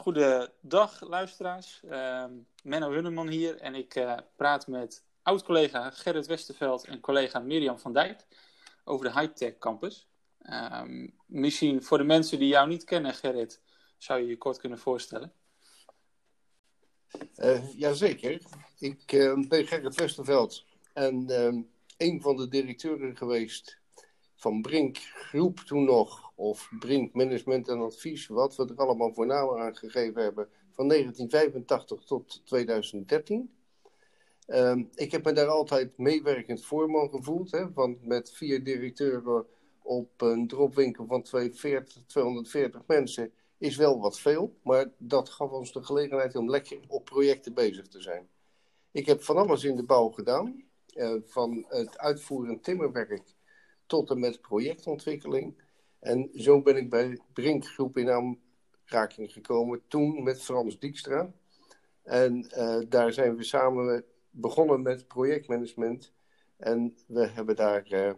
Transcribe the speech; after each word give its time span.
Goedendag 0.00 1.00
luisteraars. 1.00 1.80
Uh, 1.84 2.24
Menno 2.62 2.90
Hunneman 2.90 3.28
hier 3.28 3.56
en 3.56 3.74
ik 3.74 3.94
uh, 3.94 4.16
praat 4.36 4.66
met 4.66 5.04
oud-collega 5.22 5.90
Gerrit 5.90 6.26
Westerveld 6.26 6.84
en 6.84 7.00
collega 7.00 7.38
Mirjam 7.38 7.78
van 7.78 7.92
Dijk 7.92 8.26
over 8.84 9.06
de 9.06 9.20
Hightech 9.20 9.58
Campus. 9.58 10.08
Uh, 10.42 10.82
misschien 11.26 11.82
voor 11.82 11.98
de 11.98 12.04
mensen 12.04 12.38
die 12.38 12.48
jou 12.48 12.68
niet 12.68 12.84
kennen, 12.84 13.14
Gerrit, 13.14 13.60
zou 13.98 14.20
je 14.20 14.26
je 14.26 14.36
kort 14.36 14.58
kunnen 14.58 14.78
voorstellen? 14.78 15.32
Uh, 17.36 17.72
jazeker. 17.78 18.42
Ik 18.78 19.06
ben 19.48 19.66
Gerrit 19.66 19.94
Westerveld 19.94 20.64
en 20.92 21.30
ehm, 21.30 21.62
een 21.96 22.20
van 22.20 22.36
de 22.36 22.48
directeuren 22.48 23.16
geweest 23.16 23.79
van 24.40 24.62
Brink 24.62 24.96
Groep 24.96 25.58
toen 25.58 25.84
nog, 25.84 26.32
of 26.34 26.70
Brink 26.78 27.14
Management 27.14 27.68
en 27.68 27.80
Advies, 27.80 28.26
wat 28.26 28.56
we 28.56 28.66
er 28.66 28.76
allemaal 28.76 29.14
voor 29.14 29.26
namen 29.26 29.58
aan 29.58 29.76
gegeven 29.76 30.22
hebben, 30.22 30.48
van 30.70 30.88
1985 30.88 32.04
tot 32.04 32.42
2013. 32.44 33.50
Ehm, 34.46 34.84
ik 34.94 35.12
heb 35.12 35.24
me 35.24 35.32
daar 35.32 35.48
altijd 35.48 35.98
meewerkend 35.98 36.64
voorman 36.64 37.10
gevoeld, 37.10 37.50
hè, 37.50 37.72
want 37.72 38.06
met 38.06 38.32
vier 38.32 38.64
directeuren 38.64 39.46
op 39.82 40.20
een 40.20 40.48
dropwinkel 40.48 41.06
van 41.06 41.22
240, 41.22 42.02
240 42.06 42.82
mensen 42.86 43.32
is 43.58 43.76
wel 43.76 44.00
wat 44.00 44.20
veel, 44.20 44.54
maar 44.62 44.90
dat 44.98 45.28
gaf 45.28 45.50
ons 45.50 45.72
de 45.72 45.82
gelegenheid 45.82 46.36
om 46.36 46.50
lekker 46.50 46.78
op 46.88 47.04
projecten 47.04 47.54
bezig 47.54 47.88
te 47.88 48.00
zijn. 48.00 48.28
Ik 48.90 49.06
heb 49.06 49.22
van 49.22 49.36
alles 49.36 49.64
in 49.64 49.76
de 49.76 49.84
bouw 49.84 50.08
gedaan, 50.08 50.64
uh, 50.94 51.14
van 51.24 51.64
het 51.68 51.98
uitvoeren 51.98 52.60
timmerwerk 52.60 53.38
tot 53.90 54.10
en 54.10 54.20
met 54.20 54.40
projectontwikkeling. 54.40 55.62
En 56.00 56.30
zo 56.34 56.62
ben 56.62 56.76
ik 56.76 56.90
bij 56.90 57.20
Brink 57.32 57.66
Groep 57.66 57.96
in 57.96 58.10
aanraking 58.10 59.32
gekomen, 59.32 59.82
toen 59.88 60.22
met 60.22 60.42
Frans 60.42 60.78
Dijkstra. 60.78 61.32
En 62.02 62.52
uh, 62.58 62.78
daar 62.88 63.12
zijn 63.12 63.36
we 63.36 63.44
samen 63.44 64.04
begonnen 64.30 64.82
met 64.82 65.08
projectmanagement. 65.08 66.12
En 66.56 66.96
we 67.06 67.26
hebben 67.26 67.56
daar 67.56 67.92
uh, 67.92 68.12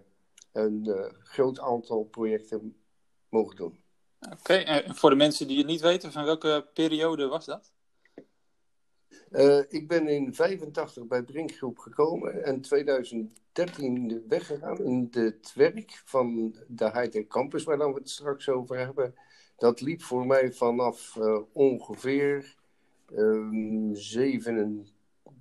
een 0.52 0.84
uh, 0.88 1.04
groot 1.22 1.60
aantal 1.60 2.04
projecten 2.04 2.76
mogen 3.28 3.56
doen. 3.56 3.80
Oké, 4.32 4.54
en 4.54 4.94
voor 4.94 5.10
de 5.10 5.16
mensen 5.16 5.48
die 5.48 5.58
het 5.58 5.66
niet 5.66 5.80
weten, 5.80 6.12
van 6.12 6.24
welke 6.24 6.68
periode 6.74 7.26
was 7.26 7.44
dat? 7.44 7.72
Uh, 9.32 9.58
ik 9.68 9.88
ben 9.88 10.08
in 10.08 10.34
85 10.34 11.06
bij 11.06 11.22
Brinkgroep 11.22 11.78
gekomen 11.78 12.44
en 12.44 12.60
2013 12.60 14.24
weggegaan 14.28 14.78
in 14.78 15.08
het 15.10 15.52
werk 15.54 16.02
van 16.04 16.54
de 16.68 16.90
Hightech 16.90 17.26
Campus, 17.26 17.64
waar 17.64 17.78
we 17.78 17.84
het 17.84 18.10
straks 18.10 18.48
over 18.48 18.78
hebben. 18.78 19.14
Dat 19.56 19.80
liep 19.80 20.02
voor 20.02 20.26
mij 20.26 20.52
vanaf 20.52 21.16
uh, 21.18 21.38
ongeveer 21.52 22.56
um, 23.12 23.94
7, 23.94 24.86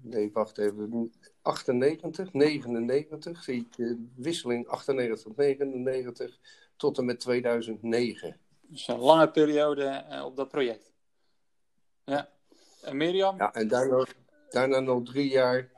nee, 0.02 0.31
wacht 0.33 0.58
even, 0.58 1.11
98, 1.42 2.33
99, 2.33 3.44
zie 3.44 3.67
de 3.76 4.08
wisseling 4.16 4.67
98, 4.67 5.36
99 5.36 6.39
tot 6.76 6.98
en 6.98 7.05
met 7.05 7.20
2009. 7.20 8.39
Dus 8.61 8.88
een 8.88 9.00
lange 9.00 9.31
periode 9.31 10.05
op 10.26 10.36
dat 10.36 10.50
project. 10.50 10.94
Ja. 12.05 12.30
En 12.82 12.98
Mirjam? 12.98 13.38
Ja, 13.38 13.54
en 13.54 13.68
daarna, 13.68 14.06
daarna 14.50 14.80
nog 14.80 15.04
drie 15.04 15.30
jaar 15.30 15.70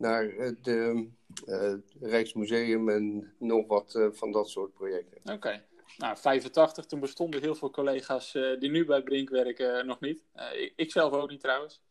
naar 0.00 0.24
het 0.24 0.66
uh, 0.66 1.00
uh, 1.46 1.74
Rijksmuseum 2.00 2.88
en 2.88 3.32
nog 3.38 3.66
wat 3.66 3.94
uh, 3.94 4.06
van 4.12 4.32
dat 4.32 4.48
soort 4.48 4.72
projecten. 4.72 5.20
Oké. 5.22 5.32
Okay. 5.32 5.62
Nou, 5.98 6.16
85, 6.16 6.86
toen 6.86 7.00
bestonden 7.00 7.40
heel 7.40 7.54
veel 7.54 7.70
collega's 7.70 8.32
die 8.32 8.70
nu 8.70 8.84
bij 8.84 9.02
Brink 9.02 9.28
werken 9.28 9.86
nog 9.86 10.00
niet. 10.00 10.24
Ik, 10.52 10.72
ik, 10.76 10.90
zelf 10.92 11.12
ook 11.12 11.30
niet 11.30 11.40
trouwens. 11.40 11.82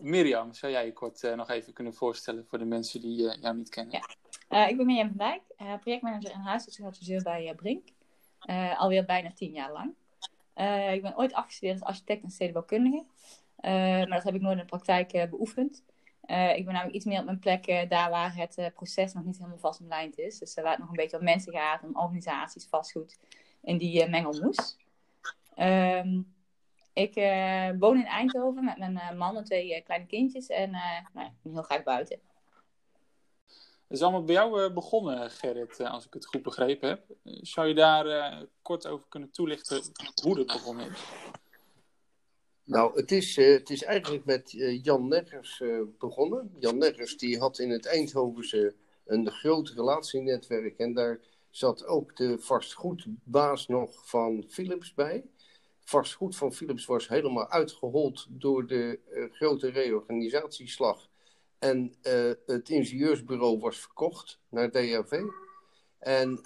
Mirjam, 0.00 0.52
zou 0.52 0.72
jij 0.72 0.84
je 0.84 0.92
kort 0.92 1.34
nog 1.36 1.50
even 1.50 1.72
kunnen 1.72 1.94
voorstellen 1.94 2.46
voor 2.46 2.58
de 2.58 2.64
mensen 2.64 3.00
die 3.00 3.38
jou 3.40 3.56
niet 3.56 3.68
kennen? 3.68 4.00
Ja, 4.48 4.66
ik 4.66 4.76
ben 4.76 4.86
Mirjam 4.86 5.08
van 5.08 5.16
Dijk, 5.16 5.42
projectmanager 5.80 6.30
en 6.30 6.40
huisartsadviseur 6.40 7.22
bij 7.22 7.54
Brink. 7.56 7.88
alweer 8.76 9.04
bijna 9.04 9.32
tien 9.32 9.52
jaar 9.52 9.72
lang. 9.72 9.94
ik 10.94 11.02
ben 11.02 11.16
ooit 11.16 11.32
afgestudeerd 11.32 11.80
als 11.80 11.88
architect 11.88 12.22
en 12.22 12.30
stedenbouwkundige. 12.30 13.04
Maar 13.64 14.08
dat 14.08 14.22
heb 14.22 14.34
ik 14.34 14.40
nooit 14.40 14.56
in 14.56 14.60
de 14.62 14.68
praktijk 14.68 15.14
uh, 15.14 15.24
beoefend. 15.24 15.84
Uh, 16.26 16.56
ik 16.56 16.64
ben 16.64 16.72
namelijk 16.74 16.96
iets 16.96 17.04
meer 17.04 17.18
op 17.18 17.24
mijn 17.24 17.38
plek 17.38 17.86
daar 17.88 18.10
waar 18.10 18.36
het 18.36 18.70
proces 18.74 19.12
nog 19.12 19.24
niet 19.24 19.36
helemaal 19.36 19.58
vast 19.58 19.80
omlijnd 19.80 20.18
is. 20.18 20.38
Dus 20.38 20.54
waar 20.54 20.70
het 20.70 20.78
nog 20.78 20.88
een 20.88 20.96
beetje 20.96 21.18
om 21.18 21.24
mensen 21.24 21.52
gaat, 21.52 21.82
om 21.82 21.96
organisaties, 21.96 22.66
vastgoed 22.66 23.18
in 23.62 23.78
die 23.78 24.08
mengelmoes. 24.08 24.76
Um, 25.56 26.34
ik 26.92 27.14
woon 27.78 27.96
in 27.96 28.06
Eindhoven 28.06 28.64
met 28.64 28.76
mijn 28.76 29.16
man 29.16 29.36
en 29.36 29.44
twee 29.44 29.82
kleine 29.82 30.06
kindjes 30.06 30.46
en 30.46 30.70
nou, 30.70 30.96
ik 30.96 31.38
ben 31.42 31.52
heel 31.52 31.62
graag 31.62 31.82
buiten. 31.82 32.20
Het 33.46 34.02
is 34.02 34.02
allemaal 34.02 34.24
bij 34.24 34.34
jou 34.34 34.72
begonnen, 34.72 35.30
Gerrit, 35.30 35.80
als 35.80 36.06
ik 36.06 36.14
het 36.14 36.26
goed 36.26 36.42
begrepen 36.42 36.88
heb. 36.88 37.04
Zou 37.22 37.68
je 37.68 37.74
daar 37.74 38.36
kort 38.62 38.86
over 38.86 39.06
kunnen 39.08 39.30
toelichten 39.30 39.82
hoe 40.22 40.38
het 40.38 40.46
begonnen 40.46 40.90
is? 40.90 41.04
Nou, 42.64 42.96
het 42.96 43.12
is, 43.12 43.36
uh, 43.36 43.52
het 43.52 43.70
is 43.70 43.82
eigenlijk 43.82 44.24
met 44.24 44.52
uh, 44.52 44.82
Jan 44.82 45.08
Neggers 45.08 45.60
uh, 45.60 45.82
begonnen. 45.98 46.54
Jan 46.58 46.78
Neggers 46.78 47.16
die 47.16 47.38
had 47.38 47.58
in 47.58 47.70
het 47.70 47.86
Eindhovense 47.86 48.74
een 49.06 49.30
groot 49.30 49.68
relatienetwerk. 49.68 50.78
En 50.78 50.94
daar 50.94 51.20
zat 51.50 51.86
ook 51.86 52.16
de 52.16 52.38
vastgoedbaas 52.38 53.66
nog 53.66 54.08
van 54.08 54.44
Philips 54.48 54.94
bij. 54.94 55.24
Vastgoed 55.80 56.36
van 56.36 56.52
Philips 56.52 56.86
was 56.86 57.08
helemaal 57.08 57.48
uitgehold 57.48 58.26
door 58.30 58.66
de 58.66 58.98
grote 59.32 59.70
reorganisatieslag. 59.70 61.08
En 61.58 61.94
het 62.46 62.68
ingenieursbureau 62.68 63.58
was 63.58 63.78
verkocht 63.78 64.40
naar 64.48 64.70
DAV. 64.70 65.22
En 65.98 66.40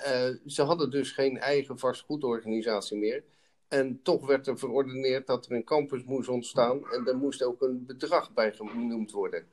ze 0.47 0.63
hadden 0.63 0.91
dus 0.91 1.11
geen 1.13 1.39
eigen 1.39 1.79
vastgoedorganisatie 1.79 2.99
meer. 2.99 3.25
En 3.69 4.03
toch 4.03 4.27
werd 4.27 4.47
er 4.47 4.59
verordeneerd 4.59 5.27
dat 5.27 5.47
er 5.47 5.53
een 5.53 5.65
campus 5.65 6.05
moest 6.05 6.29
ontstaan 6.29 6.91
en 6.91 7.07
er 7.07 7.17
moest 7.17 7.43
ook 7.43 7.63
een 7.63 7.87
bedrag 7.87 8.35
bij 8.35 8.53
genoemd 8.53 9.11
worden. 9.11 9.47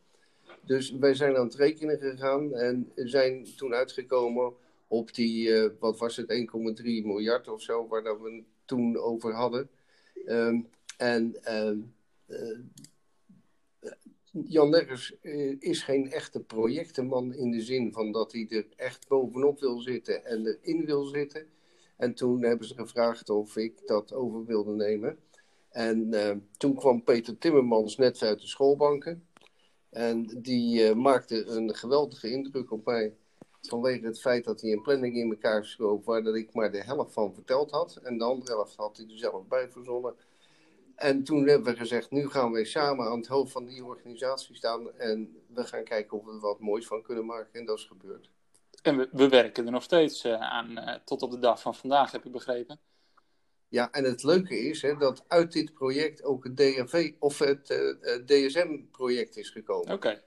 Dus 0.62 0.92
wij 0.92 1.14
zijn 1.14 1.36
aan 1.36 1.46
het 1.46 1.56
rekenen 1.56 1.98
gegaan 1.98 2.54
en 2.54 2.92
zijn 2.96 3.48
toen 3.56 3.74
uitgekomen 3.74 4.54
op 4.88 5.14
die, 5.14 5.48
uh, 5.48 5.70
wat 5.80 6.00
was 6.00 6.16
het, 6.16 6.48
1,3 6.82 6.84
miljard 6.84 7.48
of 7.48 7.62
zo, 7.62 7.88
waar 7.88 8.04
dat 8.04 8.22
we 8.22 8.32
het 8.32 8.44
toen 8.66 8.98
over 8.98 9.34
hadden. 9.34 9.70
Um, 10.26 10.68
en 10.98 11.36
uh, 11.48 11.72
uh, 12.28 12.58
Jan 14.32 14.70
Leggers 14.70 15.16
is 15.60 15.84
geen 15.84 16.12
echte 16.12 16.40
projectenman 16.40 17.34
in 17.34 17.52
de 17.52 17.62
zin 17.62 17.94
van 17.94 18.12
dat 18.12 18.32
hij 18.32 18.46
er 18.50 18.66
echt 18.76 19.08
bovenop 19.08 19.60
wil 19.60 19.80
zitten 19.80 20.26
en 20.26 20.46
erin 20.46 20.86
wil 20.86 21.04
zitten. 21.04 21.48
En 21.98 22.14
toen 22.14 22.44
hebben 22.44 22.68
ze 22.68 22.74
gevraagd 22.74 23.30
of 23.30 23.58
ik 23.58 23.82
dat 23.88 24.14
over 24.14 24.46
wilde 24.46 24.72
nemen. 24.72 25.18
En 25.70 26.14
uh, 26.14 26.32
toen 26.58 26.76
kwam 26.76 27.04
Peter 27.04 27.38
Timmermans 27.38 27.98
net 27.98 28.22
uit 28.22 28.42
de 28.42 28.48
schoolbanken. 28.48 29.28
En 29.90 30.24
die 30.42 30.90
uh, 30.90 30.96
maakte 30.96 31.46
een 31.46 31.76
geweldige 31.76 32.30
indruk 32.32 32.72
op 32.72 32.86
mij. 32.86 33.16
Vanwege 33.62 34.06
het 34.06 34.22
feit 34.22 34.44
dat 34.44 34.62
hij 34.62 34.72
een 34.72 34.82
planning 34.82 35.16
in 35.16 35.30
elkaar 35.30 35.66
schoof 35.66 36.06
waar 36.06 36.24
dat 36.24 36.36
ik 36.36 36.54
maar 36.54 36.72
de 36.72 36.84
helft 36.84 37.14
van 37.14 37.34
verteld 37.34 37.72
had. 37.72 38.00
En 38.04 38.18
de 38.18 38.24
andere 38.24 38.52
helft 38.52 38.76
had 38.76 38.98
hij 38.98 39.06
er 39.06 39.18
zelf 39.18 39.48
bij 39.48 39.70
verzonnen. 39.70 40.16
En 40.96 41.24
toen 41.24 41.48
hebben 41.48 41.74
we 41.74 41.80
gezegd, 41.80 42.12
nu 42.12 42.30
gaan 42.30 42.52
we 42.52 42.66
samen 42.66 43.06
aan 43.06 43.18
het 43.18 43.28
hoofd 43.28 43.52
van 43.52 43.66
die 43.66 43.86
organisatie 43.86 44.56
staan. 44.56 44.92
En 44.92 45.36
we 45.54 45.64
gaan 45.64 45.84
kijken 45.84 46.18
of 46.18 46.26
we 46.26 46.32
er 46.32 46.40
wat 46.40 46.60
moois 46.60 46.88
van 46.88 47.02
kunnen 47.02 47.26
maken. 47.26 47.60
En 47.60 47.66
dat 47.66 47.78
is 47.78 47.86
gebeurd. 47.86 48.30
En 48.86 48.98
we, 48.98 49.10
we 49.12 49.30
werken 49.30 49.66
er 49.66 49.72
nog 49.72 49.84
steeds 49.84 50.26
uh, 50.26 50.34
aan, 50.34 50.72
uh, 50.72 50.94
tot 51.06 51.22
op 51.22 51.32
de 51.32 51.40
dag 51.40 51.62
van 51.62 51.76
vandaag, 51.76 52.12
heb 52.12 52.26
ik 52.26 52.32
begrepen. 52.32 52.80
Ja, 53.68 53.92
en 53.92 54.04
het 54.04 54.24
leuke 54.24 54.60
is 54.60 54.82
hè, 54.82 54.98
dat 54.98 55.24
uit 55.28 55.52
dit 55.52 55.74
project 55.74 56.24
ook 56.24 56.44
het 56.44 56.58
DRV 56.58 57.14
of 57.20 57.40
het 57.40 57.70
uh, 57.70 58.16
DSM-project 58.26 59.38
is 59.38 59.50
gekomen. 59.50 59.94
Oké. 59.94 59.94
Okay. 59.94 60.24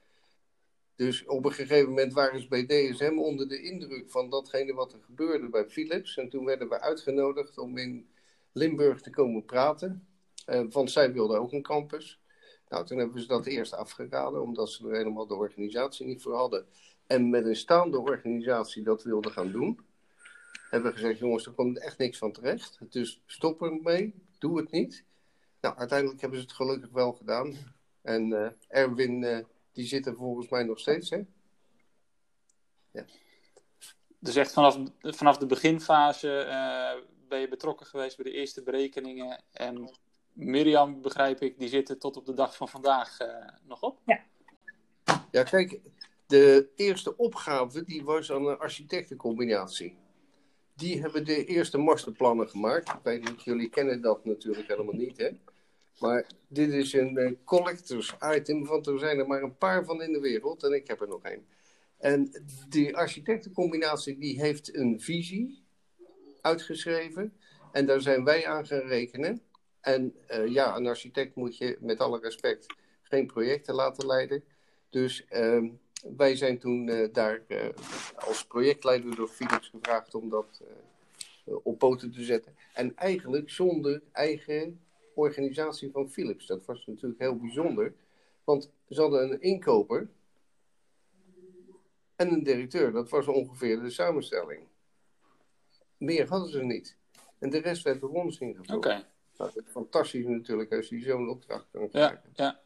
Dus 0.96 1.26
op 1.26 1.44
een 1.44 1.52
gegeven 1.52 1.88
moment 1.88 2.12
waren 2.12 2.40
ze 2.40 2.48
bij 2.48 2.66
DSM 2.66 3.18
onder 3.18 3.48
de 3.48 3.62
indruk 3.62 4.10
van 4.10 4.30
datgene 4.30 4.74
wat 4.74 4.92
er 4.92 5.00
gebeurde 5.02 5.48
bij 5.48 5.68
Philips. 5.68 6.16
En 6.16 6.28
toen 6.28 6.44
werden 6.44 6.68
we 6.68 6.80
uitgenodigd 6.80 7.58
om 7.58 7.76
in 7.76 8.08
Limburg 8.52 9.00
te 9.00 9.10
komen 9.10 9.44
praten. 9.44 10.06
want 10.70 10.90
zij 10.90 11.12
wilden 11.12 11.40
ook 11.40 11.52
een 11.52 11.62
campus. 11.62 12.20
Nou, 12.68 12.86
toen 12.86 12.98
hebben 12.98 13.20
ze 13.20 13.26
dat 13.26 13.46
eerst 13.46 13.74
afgeraden, 13.74 14.42
omdat 14.42 14.70
ze 14.70 14.88
er 14.88 14.96
helemaal 14.96 15.26
de 15.26 15.34
organisatie 15.34 16.06
niet 16.06 16.22
voor 16.22 16.34
hadden 16.34 16.66
en 17.08 17.30
met 17.30 17.44
een 17.44 17.56
staande 17.56 17.98
organisatie 17.98 18.82
dat 18.82 19.02
wilde 19.02 19.30
gaan 19.30 19.52
doen, 19.52 19.80
hebben 20.70 20.90
we 20.90 20.96
gezegd: 20.96 21.18
jongens, 21.18 21.46
er 21.46 21.52
komt 21.52 21.78
echt 21.78 21.98
niks 21.98 22.18
van 22.18 22.32
terecht. 22.32 22.78
Dus 22.90 23.22
stop 23.26 23.62
ermee, 23.62 24.14
doe 24.38 24.58
het 24.58 24.70
niet. 24.70 25.04
Nou, 25.60 25.76
uiteindelijk 25.76 26.20
hebben 26.20 26.38
ze 26.38 26.44
het 26.44 26.54
gelukkig 26.54 26.90
wel 26.90 27.12
gedaan. 27.12 27.56
En 28.02 28.30
uh, 28.30 28.48
Erwin, 28.68 29.22
uh, 29.22 29.38
die 29.72 29.86
zit 29.86 30.06
er 30.06 30.16
volgens 30.16 30.48
mij 30.48 30.62
nog 30.62 30.78
steeds, 30.78 31.10
hè? 31.10 31.22
Ja. 32.90 33.04
Dus 34.18 34.36
echt 34.36 34.52
vanaf, 34.52 34.78
vanaf 35.00 35.36
de 35.36 35.46
beginfase 35.46 36.44
uh, 36.46 37.04
ben 37.28 37.40
je 37.40 37.48
betrokken 37.48 37.86
geweest 37.86 38.16
bij 38.16 38.32
de 38.32 38.38
eerste 38.38 38.62
berekeningen 38.62 39.42
en 39.52 39.96
Mirjam, 40.32 41.02
begrijp 41.02 41.40
ik, 41.40 41.58
die 41.58 41.68
zitten 41.68 41.98
tot 41.98 42.16
op 42.16 42.26
de 42.26 42.34
dag 42.34 42.56
van 42.56 42.68
vandaag 42.68 43.16
nog 43.62 43.82
op? 43.82 44.00
Ja. 44.06 44.24
Ja, 45.30 45.42
kijk, 45.42 45.80
de 46.28 46.68
eerste 46.76 47.16
opgave 47.16 47.84
die 47.84 48.04
was 48.04 48.32
aan 48.32 48.46
een 48.46 48.58
architectencombinatie. 48.58 49.96
Die 50.76 51.00
hebben 51.00 51.24
de 51.24 51.44
eerste 51.44 51.78
masterplannen 51.78 52.48
gemaakt. 52.48 52.88
Ik 52.88 52.98
weet 53.02 53.30
niet, 53.30 53.42
jullie 53.42 53.68
kennen 53.68 54.00
dat 54.00 54.24
natuurlijk 54.24 54.68
helemaal 54.68 54.94
niet, 54.94 55.16
hè? 55.16 55.30
Maar 56.00 56.26
dit 56.48 56.72
is 56.72 56.92
een 56.92 57.18
uh, 57.18 57.32
collectors 57.44 58.16
item, 58.34 58.64
want 58.64 58.86
er 58.86 58.98
zijn 58.98 59.18
er 59.18 59.26
maar 59.26 59.42
een 59.42 59.56
paar 59.56 59.84
van 59.84 60.02
in 60.02 60.12
de 60.12 60.20
wereld 60.20 60.62
en 60.62 60.72
ik 60.72 60.88
heb 60.88 61.00
er 61.00 61.08
nog 61.08 61.22
één. 61.22 61.46
En 61.98 62.30
die 62.68 62.96
architectencombinatie 62.96 64.18
die 64.18 64.40
heeft 64.40 64.76
een 64.76 65.00
visie 65.00 65.64
uitgeschreven 66.40 67.32
en 67.72 67.86
daar 67.86 68.00
zijn 68.00 68.24
wij 68.24 68.46
aan 68.46 68.66
gaan 68.66 68.86
rekenen. 68.88 69.42
En 69.80 70.14
uh, 70.30 70.46
ja, 70.46 70.76
een 70.76 70.86
architect 70.86 71.34
moet 71.34 71.56
je 71.56 71.76
met 71.80 72.00
alle 72.00 72.20
respect 72.20 72.66
geen 73.02 73.26
projecten 73.26 73.74
laten 73.74 74.06
leiden. 74.06 74.44
Dus 74.90 75.26
uh, 75.30 75.70
wij 76.16 76.36
zijn 76.36 76.58
toen 76.58 76.86
uh, 76.86 77.08
daar 77.12 77.42
als 78.16 78.46
projectleider 78.46 79.16
door 79.16 79.28
Philips 79.28 79.68
gevraagd 79.68 80.14
om 80.14 80.28
dat 80.28 80.62
op 81.62 81.78
poten 81.78 82.12
te 82.12 82.24
zetten. 82.24 82.56
En 82.74 82.96
eigenlijk 82.96 83.50
zonder 83.50 84.02
eigen 84.12 84.80
organisatie 85.14 85.90
van 85.90 86.10
Philips. 86.10 86.46
Dat 86.46 86.64
was 86.64 86.86
natuurlijk 86.86 87.20
heel 87.20 87.36
bijzonder. 87.36 87.94
Want 88.44 88.70
ze 88.88 89.00
hadden 89.00 89.32
een 89.32 89.40
inkoper 89.40 90.08
en 92.16 92.32
een 92.32 92.42
directeur. 92.42 92.92
Dat 92.92 93.10
was 93.10 93.26
ongeveer 93.26 93.80
de 93.80 93.90
samenstelling. 93.90 94.62
Meer 95.96 96.28
hadden 96.28 96.50
ze 96.50 96.62
niet. 96.62 96.96
En 97.38 97.50
de 97.50 97.58
rest 97.58 97.82
werd 97.82 98.00
door 98.00 98.10
ons 98.10 98.38
ingevuld. 98.38 98.76
Oké. 98.76 98.76
Okay. 98.76 99.04
Nou, 99.36 99.50
dat 99.54 99.64
is 99.64 99.70
fantastisch 99.70 100.26
natuurlijk 100.26 100.72
als 100.72 100.88
je 100.88 101.00
zo'n 101.00 101.28
opdracht 101.28 101.66
kan 101.70 101.88
krijgen. 101.88 102.22
Ja, 102.32 102.44
ja. 102.44 102.60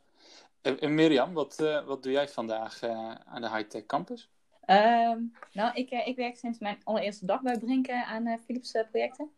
En, 0.63 0.95
Mirjam, 0.95 1.33
wat, 1.33 1.61
uh, 1.61 1.85
wat 1.85 2.03
doe 2.03 2.13
jij 2.13 2.29
vandaag 2.29 2.83
uh, 2.83 3.15
aan 3.25 3.41
de 3.41 3.51
Hightech 3.51 3.87
Campus? 3.87 4.31
Um, 4.67 5.33
nou, 5.53 5.75
ik, 5.75 5.91
uh, 5.91 6.07
ik 6.07 6.17
werk 6.17 6.37
sinds 6.37 6.59
mijn 6.59 6.81
allereerste 6.85 7.27
dag 7.27 7.43
bij 7.43 7.59
Brinken 7.59 8.05
aan 8.05 8.39
Philips 8.45 8.77
projecten. 8.91 9.31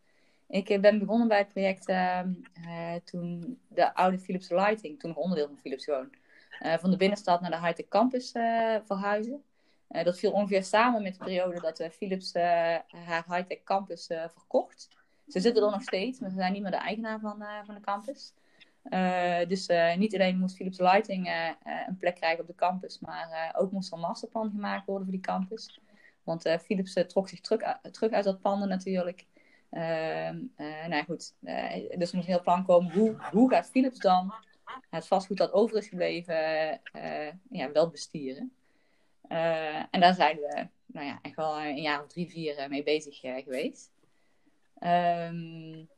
Ik 0.49 0.81
ben 0.81 0.99
begonnen 0.99 1.29
bij 1.29 1.39
het 1.39 1.49
project 1.49 1.87
ehm, 1.87 2.33
toen 3.05 3.61
de 3.69 3.95
oude 3.95 4.19
Philips 4.19 4.51
Lighting, 4.51 5.01
toen 5.01 5.11
nog 5.11 5.19
onderdeel 5.19 5.47
van 5.47 5.59
Philips 5.59 5.85
gewoon, 5.85 6.11
van 6.59 6.91
de 6.91 6.97
binnenstad 6.97 7.41
naar 7.41 7.51
de 7.51 7.61
Hightech 7.61 7.89
Campus 7.89 8.31
verhuizen. 8.85 9.45
dat 9.89 10.19
viel 10.19 10.33
ongeveer 10.33 10.65
samen 10.65 11.03
met 11.03 11.19
de 11.19 11.25
periode 11.25 11.61
dat 11.61 11.89
Philips 11.93 12.35
haar 12.35 13.25
Hightech 13.29 13.63
Campus 13.63 14.07
verkocht. 14.07 14.89
Ze 15.29 15.41
zitten 15.41 15.65
er 15.65 15.71
nog 15.71 15.83
steeds, 15.83 16.19
maar 16.21 16.31
ze 16.31 16.37
zijn 16.37 16.53
niet 16.53 16.63
meer 16.63 16.71
de 16.71 16.77
eigenaar 16.77 17.21
van, 17.21 17.45
van 17.65 17.75
de 17.75 17.81
campus. 17.81 18.35
Uh, 18.91 19.49
dus 19.49 19.69
uh, 19.69 19.97
niet 19.97 20.15
alleen 20.15 20.39
moest 20.39 20.57
Philips 20.57 20.79
Lighting 20.79 21.27
uh, 21.27 21.51
een 21.87 21.97
plek 21.97 22.15
krijgen 22.15 22.41
op 22.41 22.47
de 22.47 22.55
campus, 22.55 22.99
maar 22.99 23.55
ook 23.59 23.73
moest 23.73 23.89
er 23.89 23.95
een 23.95 24.01
masterplan 24.01 24.51
gemaakt 24.51 24.87
worden 24.87 25.05
voor 25.05 25.17
die 25.17 25.25
campus. 25.25 25.81
Want 26.23 26.43
Philips 26.63 26.93
trok 27.07 27.29
zich 27.29 27.41
terug, 27.41 27.79
terug, 27.91 28.13
uit 28.13 28.25
dat 28.25 28.41
panden 28.41 28.69
natuurlijk. 28.69 29.27
Ehm, 29.71 30.39
nou 30.89 31.05
goed, 31.05 31.35
dus 31.41 31.51
er 31.91 31.99
moest 31.99 32.13
een 32.13 32.23
heel 32.23 32.41
plan 32.41 32.65
komen. 32.65 32.93
Hoe, 32.93 33.17
hoe 33.31 33.51
gaat 33.51 33.71
Philips 33.71 33.99
dan 33.99 34.35
het 34.91 35.07
vastgoed 35.07 35.37
dat 35.37 35.53
over 35.53 35.77
is 35.77 35.89
gebleven 35.89 36.35
ja, 37.51 37.73
wel 37.73 37.91
bestieren? 37.91 38.53
en 39.91 40.01
daar 40.01 40.15
zijn 40.15 40.37
we 40.37 40.67
nou 40.87 41.07
ja, 41.07 41.19
echt 41.23 41.37
wel 41.37 41.61
een 41.61 41.83
jaar 41.83 42.03
of 42.03 42.09
drie, 42.09 42.31
vier 42.31 42.67
mee 42.69 42.83
bezig 42.83 43.21
geweest. 43.21 43.93
Um, 44.81 45.89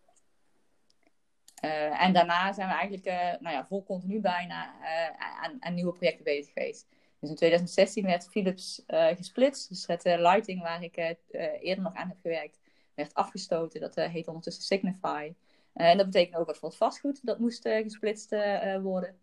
uh, 1.64 2.02
en 2.02 2.12
daarna 2.12 2.52
zijn 2.52 2.68
we 2.68 2.74
eigenlijk 2.74 3.06
uh, 3.06 3.40
nou 3.40 3.56
ja, 3.56 3.66
vol 3.66 3.84
continu 3.84 4.20
bijna 4.20 4.74
uh, 4.80 5.42
aan, 5.42 5.56
aan, 5.60 5.74
nieuwe 5.74 5.92
projecten 5.92 6.24
bezig 6.24 6.52
geweest. 6.52 6.86
Dus 7.20 7.30
in 7.30 7.36
2016 7.36 8.04
werd 8.04 8.28
Philips 8.28 8.82
gesplitst. 8.86 9.68
Dus 9.68 9.86
het 9.86 10.04
lighting 10.04 10.62
waar 10.62 10.82
ik 10.82 11.16
eerder 11.60 11.84
nog 11.84 11.94
aan 11.94 12.08
heb 12.08 12.18
gewerkt, 12.22 12.60
werd 12.94 13.14
afgestoten. 13.14 13.80
Dat 13.80 13.94
heet 13.94 14.28
ondertussen 14.28 14.62
Signify. 14.62 15.32
en 15.72 15.96
dat 15.96 16.06
betekent 16.06 16.36
ook 16.36 16.46
wat 16.46 16.58
voor 16.58 16.68
het 16.68 16.78
vastgoed. 16.78 17.26
Dat 17.26 17.38
moest 17.38 17.68
gesplitst 17.68 18.36
worden. 18.82 19.18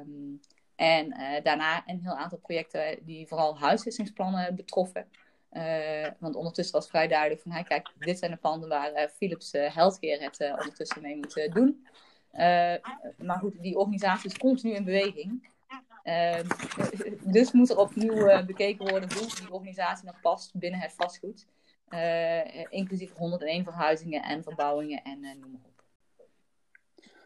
Um, 0.00 0.40
en 0.76 1.08
daarna 1.42 1.82
een 1.86 2.00
heel 2.02 2.16
aantal 2.16 2.38
projecten 2.38 2.98
die 3.04 3.26
vooral 3.26 3.58
huisvestingsplannen 3.58 4.54
betroffen. 4.54 5.06
Uh, 5.54 6.06
want 6.18 6.36
ondertussen 6.36 6.74
was 6.74 6.88
vrij 6.88 7.08
duidelijk 7.08 7.40
van, 7.40 7.64
kijk, 7.64 7.92
dit 7.98 8.18
zijn 8.18 8.30
de 8.30 8.36
panden 8.36 8.68
waar 8.68 8.92
uh, 8.92 9.08
Philips 9.08 9.54
uh, 9.54 9.74
Healthcare 9.74 10.24
het 10.24 10.40
ondertussen 10.40 11.02
mee 11.02 11.16
moet 11.16 11.48
doen. 11.52 11.86
maar 13.18 13.38
goed, 13.38 13.62
die 13.62 13.78
organisatie 13.78 14.30
is 14.30 14.38
continu 14.38 14.74
in 14.74 14.84
beweging. 14.84 15.52
Ehm, 16.02 16.46
dus 17.36 17.52
moet 17.52 17.70
er 17.70 17.78
opnieuw 17.78 18.44
bekeken 18.44 18.88
worden 18.88 19.12
hoe 19.12 19.26
die 19.26 19.52
organisatie 19.52 20.06
nog 20.06 20.20
past 20.20 20.58
binnen 20.58 20.80
het 20.80 20.92
vastgoed. 20.92 21.46
inclusief 22.68 23.12
101 23.12 23.64
verhuizingen 23.64 24.22
en 24.22 24.42
verbouwingen 24.42 25.02
en 25.02 25.20
noem 25.20 25.50
maar 25.50 25.60
op. 25.64 25.82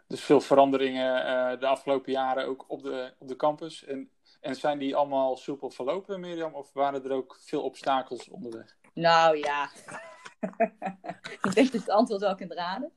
Dus 0.07 0.21
veel 0.21 0.41
veranderingen 0.41 1.61
de 1.61 1.67
afgelopen 1.67 2.13
jaren 2.13 2.47
ook 2.47 2.65
op 2.69 2.83
de, 2.83 3.15
op 3.19 3.29
de 3.29 3.37
campus. 3.37 3.85
En 3.85 4.11
en 4.41 4.55
zijn 4.55 4.79
die 4.79 4.97
allemaal 4.97 5.37
soepel 5.37 5.71
verlopen, 5.71 6.21
Mirjam? 6.21 6.55
Of 6.55 6.73
waren 6.73 7.05
er 7.05 7.13
ook 7.13 7.37
veel 7.41 7.63
obstakels 7.63 8.29
onderweg? 8.29 8.77
Nou 8.95 9.37
ja, 9.37 9.71
ik 11.43 11.55
denk 11.55 11.73
dat 11.73 11.81
het 11.81 11.91
antwoord 11.91 12.21
wel 12.21 12.35
kunt 12.35 12.53
raden. 12.53 12.93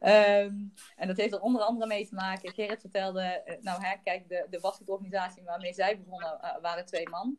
Um, 0.00 0.72
en 0.96 1.06
dat 1.06 1.16
heeft 1.16 1.32
er 1.32 1.40
onder 1.40 1.62
andere 1.62 1.86
mee 1.86 2.08
te 2.08 2.14
maken. 2.14 2.52
Gerrit 2.52 2.80
vertelde, 2.80 3.22
eh, 3.22 3.62
nou 3.62 3.84
hè, 3.84 3.96
kijk, 4.02 4.28
de, 4.28 4.46
de 4.50 4.60
vastgoedorganisatie 4.60 5.44
waarmee 5.44 5.72
zij 5.72 5.98
begonnen 5.98 6.38
uh, 6.42 6.60
waren 6.62 6.84
twee 6.86 7.08
man. 7.08 7.38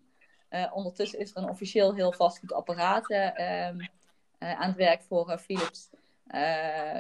Uh, 0.50 0.72
ondertussen 0.74 1.20
is 1.20 1.32
er 1.32 1.38
een 1.38 1.50
officieel 1.50 1.94
heel 1.94 2.12
vastgoedapparaat 2.12 3.10
uh, 3.10 3.68
um, 3.68 3.90
aan 4.40 4.68
het 4.68 4.76
werk 4.76 5.04
voor 5.04 5.38
Philips. 5.38 5.90
Uh, 6.28 7.00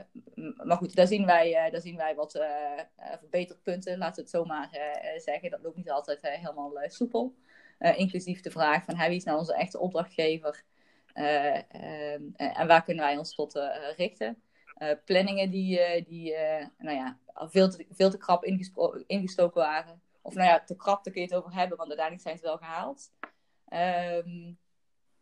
maar 0.64 0.78
goed, 0.78 0.96
daar 0.96 1.08
zien 1.08 1.26
wij, 1.26 1.66
uh, 1.66 1.72
daar 1.72 1.82
zien 1.82 1.96
wij 1.96 2.16
wat 2.16 2.36
uh, 2.36 2.44
verbeterpunten, 3.20 3.98
laten 3.98 4.16
we 4.16 4.22
het 4.22 4.30
zo 4.30 4.46
maar 4.46 4.70
zeggen. 5.18 5.50
Dat 5.50 5.62
loopt 5.62 5.76
niet 5.76 5.92
altijd 5.92 6.20
helemaal 6.22 6.80
soepel. 6.88 7.36
inclusief 7.80 8.42
de 8.42 8.52
vraag 8.52 8.84
van 8.84 8.98
wie 8.98 9.16
is 9.16 9.24
nou 9.24 9.38
onze 9.38 9.56
echte 9.56 9.80
opdrachtgever 9.80 10.64
ehm, 11.14 12.22
en 12.36 12.68
waar 12.68 12.84
kunnen 12.84 13.04
wij 13.04 13.18
ons 13.18 13.36
tot 13.36 13.60
richten. 13.96 14.42
planningen 15.06 15.50
die, 15.50 16.04
die 16.04 16.36
nou 16.78 16.98
ja, 16.98 17.20
veel, 17.34 17.70
te, 17.70 17.86
veel 17.90 18.10
te 18.10 18.18
krap 18.18 18.44
ingestoken 19.08 19.62
waren. 19.62 20.02
Of 20.22 20.34
nou 20.34 20.48
ja, 20.48 20.64
te 20.64 20.76
krap, 20.76 21.04
daar 21.04 21.14
kun 21.14 21.22
je 21.22 21.28
het 21.28 21.38
over 21.38 21.54
hebben, 21.54 21.78
want 21.78 21.90
uiteindelijk 21.90 22.28
zijn 22.28 22.38
ze 22.38 22.44
wel 22.44 22.58
gehaald. 22.58 23.12
Um, 23.70 24.58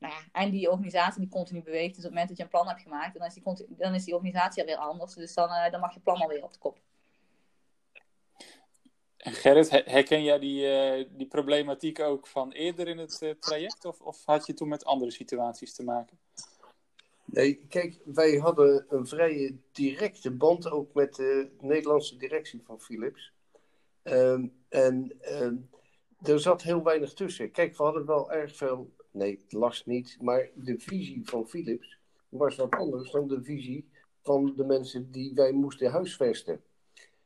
nou 0.03 0.15
ja, 0.15 0.41
en 0.41 0.51
die 0.51 0.71
organisatie 0.71 1.21
die 1.21 1.29
continu 1.29 1.61
beweegt. 1.61 1.95
Dus 1.95 2.05
op 2.05 2.11
het 2.11 2.11
moment 2.11 2.27
dat 2.27 2.37
je 2.37 2.43
een 2.43 2.49
plan 2.49 2.67
hebt 2.67 2.81
gemaakt, 2.81 3.17
dan 3.17 3.27
is 3.27 3.33
die, 3.33 3.43
dan 3.69 3.93
is 3.93 4.03
die 4.03 4.13
organisatie 4.13 4.61
alweer 4.61 4.77
anders. 4.77 5.13
Dus 5.13 5.33
dan, 5.33 5.49
uh, 5.49 5.71
dan 5.71 5.79
mag 5.79 5.93
je 5.93 5.99
plan 5.99 6.21
alweer 6.21 6.43
op 6.43 6.53
de 6.53 6.59
kop. 6.59 6.77
En 9.17 9.31
Gerrit, 9.31 9.69
herken 9.69 10.23
jij 10.23 10.39
die, 10.39 10.65
uh, 10.65 11.05
die 11.09 11.27
problematiek 11.27 11.99
ook 11.99 12.27
van 12.27 12.51
eerder 12.51 12.87
in 12.87 12.97
het 12.97 13.21
uh, 13.21 13.31
traject? 13.39 13.85
Of, 13.85 14.01
of 14.01 14.25
had 14.25 14.45
je 14.45 14.53
toen 14.53 14.67
met 14.67 14.85
andere 14.85 15.11
situaties 15.11 15.73
te 15.73 15.83
maken? 15.83 16.17
Nee, 17.25 17.65
kijk, 17.69 17.99
wij 18.05 18.35
hadden 18.35 18.85
een 18.89 19.07
vrij 19.07 19.57
directe 19.71 20.31
band 20.31 20.71
ook 20.71 20.93
met 20.93 21.15
de 21.15 21.51
Nederlandse 21.59 22.17
directie 22.17 22.61
van 22.65 22.81
Philips. 22.81 23.31
Um, 24.03 24.53
en 24.69 25.17
um, 25.41 25.69
er 26.21 26.39
zat 26.39 26.61
heel 26.61 26.83
weinig 26.83 27.13
tussen. 27.13 27.51
Kijk, 27.51 27.77
we 27.77 27.83
hadden 27.83 28.05
wel 28.05 28.31
erg 28.31 28.55
veel 28.55 28.91
Nee, 29.13 29.39
last 29.49 29.85
niet. 29.85 30.17
Maar 30.21 30.49
de 30.55 30.79
visie 30.79 31.21
van 31.25 31.47
Philips 31.47 31.99
was 32.29 32.55
wat 32.55 32.75
anders 32.75 33.11
dan 33.11 33.27
de 33.27 33.43
visie 33.43 33.89
van 34.21 34.53
de 34.55 34.65
mensen 34.65 35.11
die 35.11 35.33
wij 35.33 35.51
moesten 35.51 35.91
huisvesten. 35.91 36.61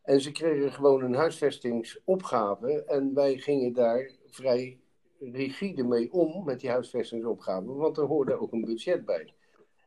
En 0.01 0.21
ze 0.21 0.31
kregen 0.31 0.71
gewoon 0.71 1.03
een 1.03 1.13
huisvestingsopgave 1.13 2.83
en 2.83 3.13
wij 3.13 3.37
gingen 3.37 3.73
daar 3.73 4.11
vrij 4.27 4.79
rigide 5.19 5.83
mee 5.83 6.13
om 6.13 6.45
met 6.45 6.59
die 6.59 6.69
huisvestingsopgave, 6.69 7.73
want 7.73 7.97
er 7.97 8.05
hoorde 8.05 8.39
ook 8.39 8.51
een 8.51 8.65
budget 8.65 9.05
bij. 9.05 9.33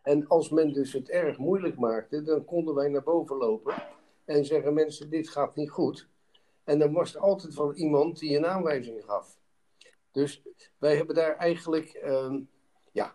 En 0.02 0.26
als 0.26 0.50
men 0.50 0.73
dus 0.73 0.92
het 0.92 1.11
erg 1.11 1.38
moeilijk 1.38 1.78
maakte, 1.78 2.23
dan 2.23 2.45
konden 2.45 2.75
wij 2.75 2.88
naar 2.88 3.02
boven 3.02 3.37
lopen 3.37 3.75
en 4.25 4.45
zeggen: 4.45 4.75
mensen, 4.75 5.11
dit 5.11 5.28
gaat 5.28 5.57
niet 5.57 5.71
goed. 5.71 6.09
En 6.64 6.78
dan 6.78 6.92
was 6.92 7.14
er 7.14 7.21
altijd 7.21 7.54
wel 7.54 7.75
iemand 7.75 8.19
die 8.19 8.37
een 8.37 8.47
aanwijzing 8.47 9.04
gaf. 9.04 9.39
Dus 10.12 10.42
wij 10.78 10.96
hebben 10.96 11.14
daar 11.14 11.36
eigenlijk 11.36 11.88
ehm, 11.88 12.40
ja, 12.92 13.14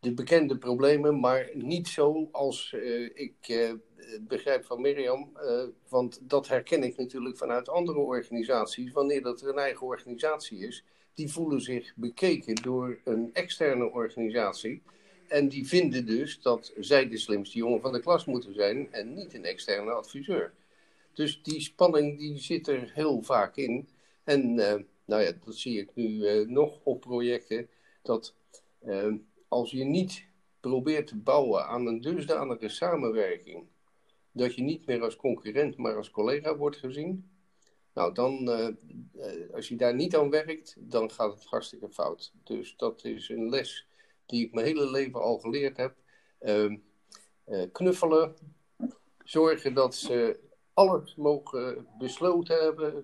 de 0.00 0.14
bekende 0.14 0.58
problemen, 0.58 1.20
maar 1.20 1.50
niet 1.54 1.88
zo 1.88 2.28
als 2.32 2.72
uh, 2.76 3.10
ik 3.14 3.48
uh, 3.48 3.72
begrijp 4.20 4.64
van 4.64 4.80
Mirjam. 4.80 5.30
Uh, 5.36 5.62
want 5.88 6.20
dat 6.22 6.48
herken 6.48 6.82
ik 6.82 6.96
natuurlijk 6.96 7.36
vanuit 7.36 7.68
andere 7.68 7.98
organisaties. 7.98 8.92
Wanneer 8.92 9.22
dat 9.22 9.40
er 9.40 9.48
een 9.48 9.58
eigen 9.58 9.86
organisatie 9.86 10.66
is, 10.66 10.84
die 11.14 11.32
voelen 11.32 11.60
zich 11.60 11.92
bekeken 11.96 12.54
door 12.54 12.98
een 13.04 13.30
externe 13.32 13.90
organisatie. 13.90 14.82
en 15.28 15.48
die 15.48 15.66
vinden 15.66 16.06
dus 16.06 16.40
dat 16.42 16.72
zij 16.78 17.08
de 17.08 17.18
slimste 17.18 17.58
jongen 17.58 17.80
van 17.80 17.92
de 17.92 18.00
klas 18.00 18.24
moeten 18.24 18.54
zijn 18.54 18.92
en 18.92 19.14
niet 19.14 19.34
een 19.34 19.44
externe 19.44 19.90
adviseur. 19.90 20.52
Dus 21.12 21.42
die 21.42 21.60
spanning 21.60 22.18
die 22.18 22.38
zit 22.38 22.68
er 22.68 22.90
heel 22.94 23.22
vaak 23.22 23.56
in. 23.56 23.88
En 24.24 24.58
eh, 24.58 24.80
nou 25.08 25.22
ja, 25.22 25.32
dat 25.44 25.56
zie 25.56 25.80
ik 25.80 25.94
nu 25.94 26.26
eh, 26.26 26.46
nog 26.46 26.80
op 26.84 27.00
projecten. 27.00 27.68
Dat 28.02 28.34
uh, 28.82 29.14
als 29.48 29.70
je 29.70 29.84
niet 29.84 30.26
probeert 30.60 31.06
te 31.06 31.16
bouwen 31.16 31.66
aan 31.66 31.86
een 31.86 32.00
dusdanige 32.00 32.68
samenwerking. 32.68 33.66
Dat 34.32 34.54
je 34.54 34.62
niet 34.62 34.86
meer 34.86 35.02
als 35.02 35.16
concurrent, 35.16 35.76
maar 35.76 35.96
als 35.96 36.10
collega 36.10 36.56
wordt 36.56 36.76
gezien. 36.76 37.30
Nou, 37.92 38.14
dan, 38.14 38.48
als 39.52 39.68
je 39.68 39.76
daar 39.76 39.94
niet 39.94 40.16
aan 40.16 40.30
werkt, 40.30 40.76
dan 40.78 41.10
gaat 41.10 41.34
het 41.34 41.44
hartstikke 41.44 41.90
fout. 41.90 42.32
Dus 42.44 42.76
dat 42.76 43.04
is 43.04 43.28
een 43.28 43.48
les 43.48 43.86
die 44.26 44.44
ik 44.44 44.52
mijn 44.52 44.66
hele 44.66 44.90
leven 44.90 45.20
al 45.20 45.38
geleerd 45.38 45.76
heb. 45.76 45.94
Ehm, 46.38 46.76
knuffelen, 47.72 48.34
zorgen 49.24 49.74
dat 49.74 49.94
ze 49.94 50.40
alles 50.78 51.14
mogen 51.14 51.86
besloten 51.98 52.62
hebben, 52.62 52.94
eh, 52.94 53.02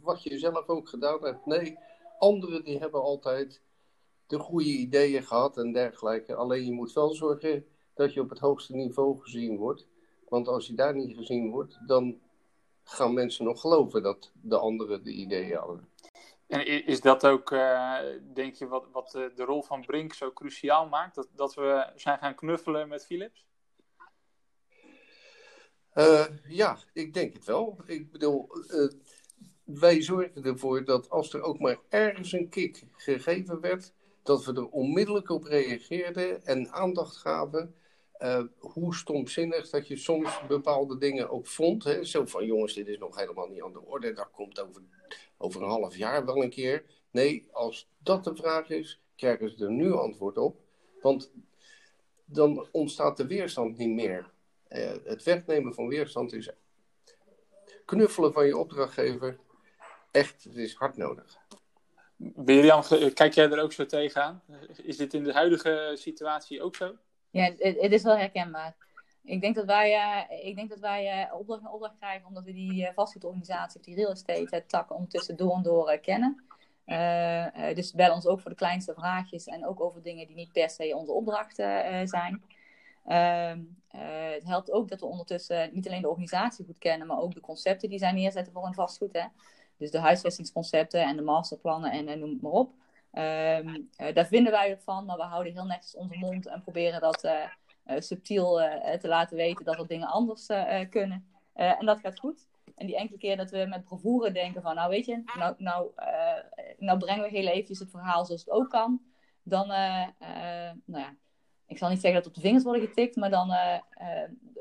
wat 0.00 0.22
je 0.22 0.38
zelf 0.38 0.68
ook 0.68 0.88
gedaan 0.88 1.24
hebt. 1.24 1.46
Nee, 1.46 1.78
anderen 2.18 2.64
die 2.64 2.78
hebben 2.78 3.02
altijd 3.02 3.62
de 4.26 4.38
goede 4.38 4.70
ideeën 4.70 5.22
gehad 5.22 5.56
en 5.56 5.72
dergelijke. 5.72 6.34
Alleen 6.34 6.64
je 6.64 6.72
moet 6.72 6.92
wel 6.92 7.14
zorgen 7.14 7.66
dat 7.94 8.12
je 8.12 8.20
op 8.20 8.30
het 8.30 8.38
hoogste 8.38 8.74
niveau 8.74 9.20
gezien 9.20 9.56
wordt. 9.56 9.86
Want 10.28 10.48
als 10.48 10.66
je 10.66 10.74
daar 10.74 10.94
niet 10.94 11.16
gezien 11.16 11.50
wordt, 11.50 11.78
dan 11.86 12.20
gaan 12.82 13.14
mensen 13.14 13.44
nog 13.44 13.60
geloven 13.60 14.02
dat 14.02 14.32
de 14.34 14.58
anderen 14.58 15.04
de 15.04 15.12
ideeën 15.12 15.56
hadden. 15.56 15.88
En 16.46 16.86
is 16.86 17.00
dat 17.00 17.26
ook, 17.26 17.50
uh, 17.50 17.98
denk 18.34 18.54
je, 18.54 18.66
wat, 18.66 18.88
wat 18.92 19.10
de 19.10 19.44
rol 19.44 19.62
van 19.62 19.84
Brink 19.84 20.12
zo 20.12 20.32
cruciaal 20.32 20.88
maakt? 20.88 21.14
Dat, 21.14 21.28
dat 21.32 21.54
we 21.54 21.92
zijn 21.96 22.18
gaan 22.18 22.34
knuffelen 22.34 22.88
met 22.88 23.06
Philips? 23.06 23.46
Uh, 25.94 26.24
ja, 26.48 26.78
ik 26.92 27.14
denk 27.14 27.32
het 27.32 27.44
wel. 27.44 27.78
Ik 27.86 28.12
bedoel, 28.12 28.48
uh, 28.70 28.90
wij 29.64 30.02
zorgden 30.02 30.44
ervoor 30.44 30.84
dat 30.84 31.10
als 31.10 31.32
er 31.32 31.42
ook 31.42 31.58
maar 31.58 31.78
ergens 31.88 32.32
een 32.32 32.48
kick 32.48 32.84
gegeven 32.96 33.60
werd, 33.60 33.92
dat 34.22 34.44
we 34.44 34.52
er 34.52 34.68
onmiddellijk 34.68 35.30
op 35.30 35.44
reageerden 35.44 36.44
en 36.44 36.70
aandacht 36.70 37.16
gaven. 37.16 37.74
Uh, 38.18 38.42
hoe 38.58 38.94
stomzinnig 38.94 39.70
dat 39.70 39.88
je 39.88 39.96
soms 39.96 40.40
bepaalde 40.48 40.98
dingen 40.98 41.30
ook 41.30 41.46
vond. 41.46 41.84
Hè? 41.84 42.04
Zo 42.04 42.26
van, 42.26 42.46
jongens, 42.46 42.74
dit 42.74 42.88
is 42.88 42.98
nog 42.98 43.16
helemaal 43.16 43.48
niet 43.48 43.62
aan 43.62 43.72
de 43.72 43.84
orde. 43.84 44.12
Dat 44.12 44.30
komt 44.30 44.60
over, 44.60 44.82
over 45.38 45.62
een 45.62 45.68
half 45.68 45.96
jaar 45.96 46.24
wel 46.24 46.42
een 46.42 46.50
keer. 46.50 46.84
Nee, 47.10 47.48
als 47.52 47.90
dat 47.98 48.24
de 48.24 48.36
vraag 48.36 48.70
is, 48.70 49.00
krijgen 49.16 49.50
ze 49.50 49.64
er 49.64 49.70
nu 49.70 49.92
antwoord 49.92 50.38
op. 50.38 50.60
Want 51.00 51.32
dan 52.24 52.68
ontstaat 52.72 53.16
de 53.16 53.26
weerstand 53.26 53.78
niet 53.78 53.94
meer. 53.94 54.32
Uh, 54.68 54.92
het 55.04 55.22
wegnemen 55.22 55.74
van 55.74 55.88
weerstand 55.88 56.32
is 56.32 56.50
knuffelen 57.84 58.32
van 58.32 58.46
je 58.46 58.56
opdrachtgever 58.56 59.38
echt, 60.14 60.44
het 60.44 60.56
is 60.56 60.74
hard 60.74 60.96
nodig. 60.96 61.38
Mirjam, 62.16 62.82
kijk 63.14 63.34
jij 63.34 63.50
er 63.50 63.62
ook 63.62 63.72
zo 63.72 63.86
tegenaan? 63.86 64.42
Is 64.82 64.96
dit 64.96 65.14
in 65.14 65.24
de 65.24 65.32
huidige 65.32 65.92
situatie 65.94 66.62
ook 66.62 66.76
zo? 66.76 66.96
Ja, 67.30 67.44
het, 67.44 67.80
het 67.80 67.92
is 67.92 68.02
wel 68.02 68.16
herkenbaar. 68.16 68.76
Ik 69.24 69.40
denk 69.40 69.54
dat 69.54 69.64
wij, 69.64 69.94
uh, 69.94 70.46
ik 70.46 70.56
denk 70.56 70.68
dat 70.68 70.78
wij 70.78 71.26
uh, 71.26 71.34
opdracht 71.34 71.72
opdracht 71.72 71.96
krijgen 71.96 72.26
omdat 72.26 72.44
we 72.44 72.52
die 72.52 72.82
uh, 72.82 72.88
vastgoedorganisatie, 72.94 73.80
die 73.80 73.94
real 73.94 74.10
estate 74.10 74.64
takken 74.66 74.96
ondertussen 74.96 75.36
door 75.36 75.54
en 75.56 75.62
door 75.62 75.98
kennen. 75.98 76.44
dus 77.74 77.92
bellen 77.92 78.14
ons 78.14 78.26
ook 78.26 78.40
voor 78.40 78.50
de 78.50 78.56
kleinste 78.56 78.94
vraagjes 78.94 79.46
en 79.46 79.66
ook 79.66 79.80
over 79.80 80.02
dingen 80.02 80.26
die 80.26 80.36
niet 80.36 80.52
per 80.52 80.70
se 80.70 80.96
onze 80.96 81.12
opdrachten 81.12 82.08
zijn. 82.08 82.42
Ehm, 83.04 83.60
het 83.88 84.44
helpt 84.44 84.70
ook 84.70 84.88
dat 84.88 85.00
we 85.00 85.06
ondertussen 85.06 85.70
niet 85.72 85.86
alleen 85.86 86.02
de 86.02 86.08
organisatie 86.08 86.64
goed 86.64 86.78
kennen, 86.78 87.06
maar 87.06 87.18
ook 87.18 87.34
de 87.34 87.40
concepten 87.40 87.88
die 87.88 87.98
zij 87.98 88.12
neerzetten 88.12 88.52
voor 88.52 88.66
een 88.66 88.74
vastgoed. 88.74 89.12
Hè. 89.12 89.24
Dus 89.76 89.90
de 89.90 89.98
huisvestingsconcepten 89.98 91.02
en 91.02 91.16
de 91.16 91.22
masterplannen 91.22 91.90
en, 91.90 92.08
en 92.08 92.18
noem 92.18 92.30
het 92.30 92.42
maar 92.42 92.52
op. 92.52 92.72
Um, 93.12 93.90
daar 94.14 94.26
vinden 94.26 94.52
wij 94.52 94.78
van, 94.78 95.04
maar 95.04 95.16
we 95.16 95.22
houden 95.22 95.52
heel 95.52 95.64
netjes 95.64 95.96
onze 95.96 96.16
mond 96.18 96.46
en 96.46 96.62
proberen 96.62 97.00
dat 97.00 97.24
uh, 97.24 98.00
subtiel 98.00 98.54
te 99.00 99.08
laten 99.08 99.36
weten 99.36 99.64
dat 99.64 99.78
er 99.78 99.86
dingen 99.86 100.08
anders 100.08 100.46
kunnen. 100.90 101.26
en 101.52 101.86
dat 101.86 102.00
gaat 102.00 102.18
goed. 102.18 102.46
En 102.74 102.86
die 102.86 102.96
enkele 102.96 103.18
keer 103.18 103.36
dat 103.36 103.50
we 103.50 103.66
met 103.68 103.84
bravoure 103.84 104.32
denken 104.32 104.62
van, 104.62 104.74
nou 104.74 104.90
weet 104.90 105.06
je, 105.06 105.22
nou, 105.38 105.54
nou, 105.58 105.90
nou 106.78 106.98
brengen 106.98 107.22
we 107.22 107.28
heel 107.28 107.46
eventjes 107.46 107.78
het 107.78 107.90
verhaal 107.90 108.24
zoals 108.24 108.40
het 108.40 108.50
ook 108.50 108.70
kan. 108.70 109.00
Dan, 109.42 109.66
nou 109.66 111.02
ja, 111.02 111.16
ik 111.66 111.78
zal 111.78 111.88
niet 111.88 112.00
zeggen 112.00 112.22
dat 112.22 112.28
op 112.28 112.34
de 112.34 112.40
vingers 112.40 112.64
worden 112.64 112.86
getikt, 112.86 113.16
maar 113.16 113.30
dan, 113.30 113.48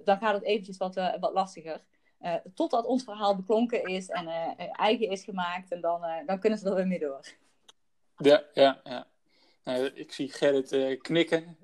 dan 0.03 0.17
gaat 0.17 0.34
het 0.34 0.43
eventjes 0.43 0.77
wat, 0.77 0.96
wat 1.20 1.34
lastiger. 1.34 1.82
Uh, 2.24 2.36
totdat 2.53 2.86
ons 2.86 3.03
verhaal 3.03 3.36
beklonken 3.36 3.84
is 3.84 4.10
en 4.10 4.25
uh, 4.25 4.70
eigen 4.72 5.10
is 5.10 5.24
gemaakt. 5.24 5.72
En 5.72 5.82
dan, 5.82 6.01
dan 6.25 6.39
kunnen 6.39 6.60
ze 6.60 6.70
er 6.70 6.75
weer 6.75 6.88
mee 6.88 7.00
door. 7.00 7.22
Ja, 8.18 8.44
ja, 8.53 8.82
ja. 8.84 9.08
Nou, 9.63 9.86
ik 9.86 10.12
zie 10.12 10.32
Gerrit 10.32 10.98
knikken. 11.01 11.58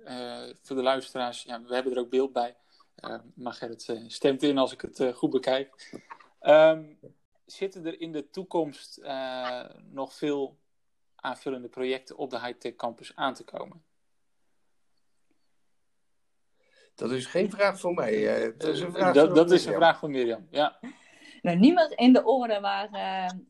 voor 0.62 0.76
de 0.76 0.82
luisteraars, 0.82 1.44
ja, 1.44 1.62
we 1.62 1.74
hebben 1.74 1.94
er 1.94 2.00
ook 2.00 2.10
beeld 2.10 2.34
bij. 2.34 2.56
maar 3.36 3.54
Gerrit 3.54 3.94
stemt 4.08 4.44
in 4.44 4.58
als 4.58 4.72
ik 4.72 4.82
het 4.82 5.12
goed 5.16 5.30
bekijk. 5.30 5.94
Um, 6.42 7.00
zitten 7.46 7.86
er 7.86 8.02
in 8.02 8.12
de 8.12 8.30
toekomst 8.30 9.02
nog 9.92 10.14
veel 10.14 10.58
aanvullende 11.16 11.68
projecten 11.68 12.18
op 12.18 12.30
de 12.30 12.40
Hightech 12.40 12.76
Campus 12.76 13.16
aan 13.16 13.34
te 13.34 13.44
komen? 13.44 13.84
Dat 17.00 17.12
is 17.12 17.26
geen 17.26 17.50
vraag 17.50 17.80
voor 17.80 17.94
mij. 17.94 18.28
Eh, 18.28 18.52
dat 18.58 18.70
is 18.70 18.80
een 18.82 18.92
vraag, 18.92 19.14
dat, 19.14 19.36
dat 19.36 19.52
is 19.52 19.66
een 19.66 19.74
vraag 19.74 20.00
van 20.00 20.12
Mirjam, 20.12 20.48
ja. 20.52 20.80
Nou, 21.42 21.58
niet 21.58 21.74
meer 21.74 21.92
in 21.96 22.14
de 22.14 22.24
orde 22.24 22.60
waar, 22.60 22.90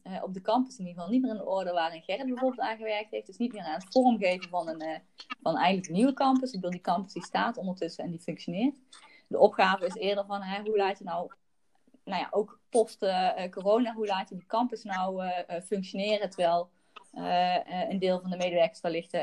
uh, 0.04 0.24
op 0.24 0.34
de 0.34 0.42
campus 0.42 0.78
in 0.78 0.86
ieder 0.86 0.94
geval, 0.94 1.14
niet 1.14 1.22
meer 1.22 1.32
in 1.32 1.38
de 1.38 1.46
orde 1.46 1.72
waarin 1.72 2.02
Gerrit 2.02 2.26
bijvoorbeeld 2.26 2.68
aan 2.68 2.78
gewerkt 2.78 3.12
heeft. 3.12 3.26
Dus 3.26 3.38
niet 3.38 3.54
meer 3.54 3.64
aan 3.64 3.74
het 3.74 3.86
vormgeven 3.90 4.50
van 4.50 4.68
een, 4.68 4.84
uh, 4.84 4.98
van 5.42 5.56
eigenlijk 5.56 5.88
een 5.88 5.94
nieuwe 5.94 6.14
campus. 6.14 6.50
Ik 6.50 6.56
bedoel, 6.56 6.72
die 6.72 6.82
campus 6.82 7.14
die 7.14 7.24
staat 7.24 7.58
ondertussen 7.58 8.04
en 8.04 8.12
die 8.12 8.20
functioneert. 8.20 8.76
De 9.28 9.40
opgave 9.40 9.86
is 9.86 9.96
eerder 9.96 10.26
van, 10.26 10.42
hè, 10.42 10.62
hoe 10.62 10.78
laat 10.78 10.98
je 10.98 11.04
nou, 11.04 11.32
nou 12.04 12.22
ja, 12.22 12.28
ook 12.32 12.60
post-corona, 12.70 13.94
hoe 13.94 14.08
laat 14.08 14.30
je 14.30 14.36
die 14.36 14.48
campus 14.48 14.84
nou 14.84 15.24
functioneren, 15.66 16.30
terwijl 16.30 16.70
een 17.90 18.00
deel 18.00 18.22
van 18.22 18.30
de 18.30 18.38
medewerkers 18.38 18.82
wellicht 18.82 19.14